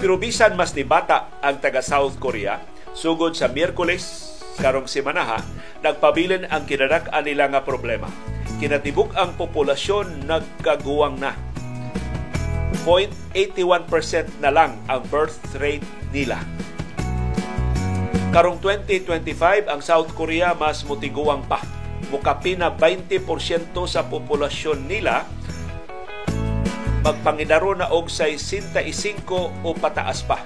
[0.00, 2.56] Pero bisan mas ni bata ang taga South Korea,
[2.96, 5.44] sugod sa Miyerkules karong simanaha,
[5.84, 8.08] nagpabilin ang kinadak-an nila nga problema.
[8.56, 11.49] Kinatibuk ang populasyon nagkaguwang na.
[12.86, 16.40] 0.81% na lang ang birth rate nila.
[18.30, 21.58] Karong 2025, ang South Korea mas mutiguwang pa.
[22.14, 25.26] Mukapi na 20% sa populasyon nila
[27.00, 28.76] magpangidaro na og 65
[29.64, 30.44] o pataas pa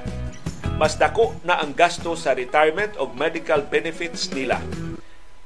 [0.75, 4.59] mas dako na ang gasto sa retirement o medical benefits nila.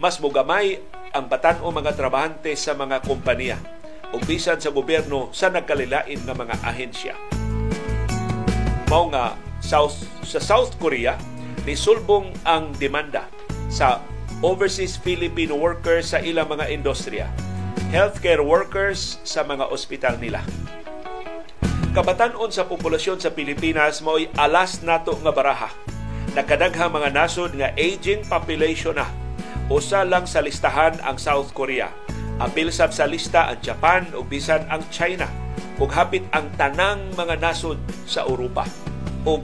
[0.01, 0.81] Mas mugamay
[1.13, 3.78] ang batan o mga trabahante sa mga kompanya
[4.13, 7.15] o bisan sa gobyerno sa nagkalilain nga mga ahensya.
[8.89, 11.19] Mao nga South, sa South Korea,
[11.69, 13.29] nisulbong ang demanda
[13.69, 14.01] sa
[14.41, 17.29] overseas Filipino workers sa ilang mga industriya,
[17.93, 20.41] healthcare workers sa mga ospital nila
[21.99, 25.67] kabatanon sa populasyon sa Pilipinas mo'y alas nato nga baraha.
[26.39, 29.11] Nakadaghang mga nasod nga aging population na.
[29.67, 31.91] Usa lang sa listahan ang South Korea.
[32.39, 35.27] Apil sab sa lista ang Japan ug bisan ang China
[35.79, 38.63] ug hapit ang tanang mga nasod sa Europa
[39.27, 39.43] ug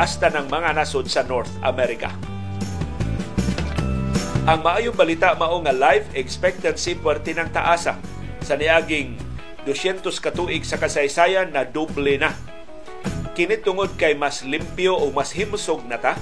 [0.00, 2.08] hasta ng mga nasod sa North America.
[4.48, 8.00] Ang maayong balita mao nga life expectancy puwerte ng taasa
[8.40, 9.20] sa niaging
[9.68, 12.32] 200 katuig sa kasaysayan na doble na.
[13.36, 16.16] Kini tungod kay mas limpyo o mas himsog na ta,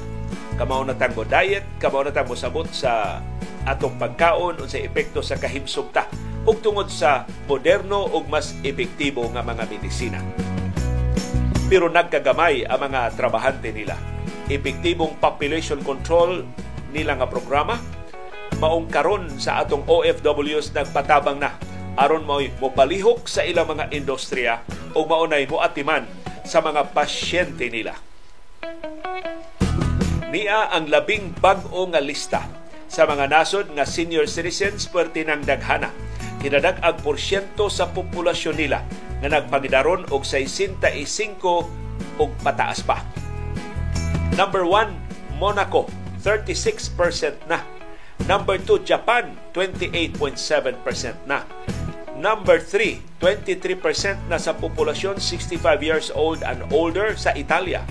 [0.59, 3.23] kamao na tango diet, kamao na tango sabot sa
[3.67, 6.07] atong pagkaon sa epekto sa kahimsog ta
[6.47, 10.23] ug tungod sa moderno ug mas epektibo nga mga medisina.
[11.67, 13.99] Pero nagkagamay ang mga trabahante nila.
[14.47, 16.47] Epektibong population control
[16.95, 17.83] nila nga programa
[18.63, 21.59] maong karon sa atong OFWs nagpatabang na
[21.99, 24.63] aron mo mopalihok sa ilang mga industriya
[24.95, 26.07] o maunay mo atiman
[26.47, 27.99] sa mga pasyente nila.
[30.31, 32.45] Niya ang labing bag-o nga lista
[32.87, 35.91] sa mga nasod nga senior citizens perti ng daghana.
[36.43, 38.83] Kinadag ang porsyento sa populasyon nila
[39.23, 41.43] nga nagpagidaron og 65
[42.21, 43.03] og pataas pa.
[44.37, 45.89] Number 1, Monaco,
[46.21, 47.65] 36% na.
[48.29, 51.45] Number 2, Japan, 28.7% na.
[52.17, 57.85] Number 3, 23% na sa populasyon 65 years old and older sa Italia.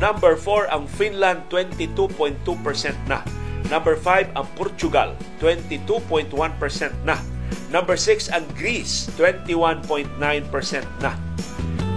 [0.00, 2.38] Number 4 ang Finland 22.2%
[3.08, 3.20] na.
[3.66, 6.30] Number 5 ang Portugal 22.1%
[7.02, 7.18] na.
[7.68, 10.14] Number 6 ang Greece 21.9%
[11.02, 11.12] na.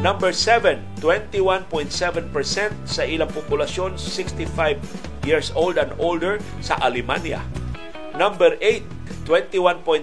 [0.01, 1.93] Number 7, 21.7%
[2.89, 4.81] sa ilang populasyon 65
[5.21, 7.45] years old and older sa Alemania.
[8.17, 8.81] Number 8,
[9.29, 10.01] 21.6%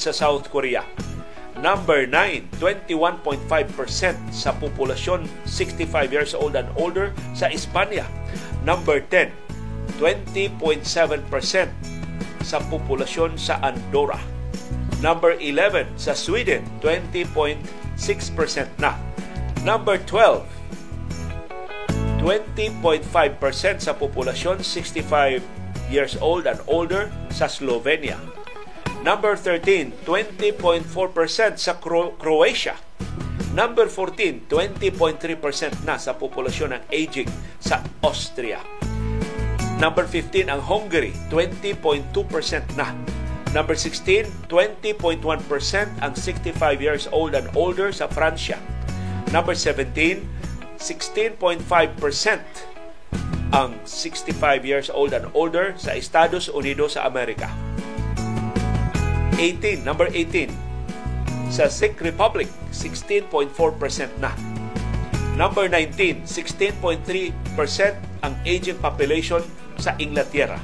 [0.00, 0.80] sa South Korea.
[1.60, 3.44] Number 9, 21.5%
[4.32, 8.08] sa populasyon 65 years old and older sa Espanya.
[8.64, 9.28] Number 10,
[10.00, 10.80] 20.7%
[12.40, 14.16] sa populasyon sa Andorra.
[15.04, 17.60] Number 11 sa Sweden, 20.6%
[18.80, 18.96] na.
[19.60, 20.40] Number 12,
[22.24, 25.44] 20.5% sa populasyon 65
[25.92, 28.16] years old and older sa Slovenia.
[29.04, 32.76] Number 13, 20.4% sa Cro- Croatia.
[33.56, 38.89] Number 14, 20.3% na sa populasyon ng aging sa Austria.
[39.80, 42.12] Number 15 ang Hungary, 20.2%
[42.76, 42.92] na.
[43.56, 45.24] Number 16, 20.1%
[46.04, 48.60] ang 65 years old and older sa Pransya.
[49.32, 50.20] Number 17,
[50.76, 51.64] 16.5%
[53.56, 57.48] ang 65 years old and older sa Estados Unidos sa Amerika.
[59.40, 60.52] 18, number 18,
[61.48, 63.48] sa Czech Republic, 16.4%
[64.20, 64.30] na.
[65.40, 67.00] Number 19, 16.3%
[68.20, 69.40] ang aging population
[69.80, 70.60] sa Inglaterra.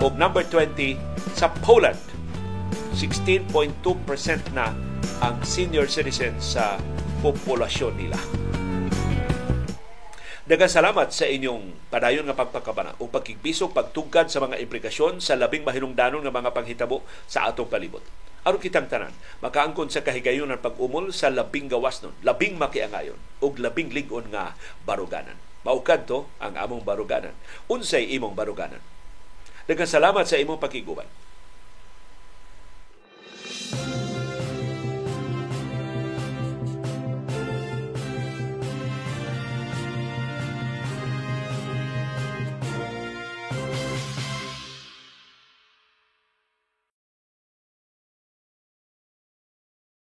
[0.00, 0.96] O number 20,
[1.36, 2.00] sa Poland,
[2.96, 3.78] 16.2%
[4.56, 4.74] na
[5.22, 6.80] ang senior citizens sa
[7.22, 8.18] populasyon nila.
[10.48, 15.60] Daghang salamat sa inyong padayon nga pagpakabana o pagkigbisog pagtugkad sa mga implikasyon sa labing
[15.60, 18.00] mahinungdanon nga mga panghitabo sa atong palibot.
[18.48, 19.12] Aron kitang tanan,
[19.44, 24.56] makaangkon sa kahigayon ng pag-umol sa labing gawas nun, labing makiangayon, ug labing ligon nga
[24.88, 25.36] baruganan
[25.68, 27.36] mao kadto ang among baruganan
[27.68, 28.80] unsay imong baruganan
[29.68, 31.04] daghang salamat sa imong pakiguban
[33.68, 34.17] Thank you.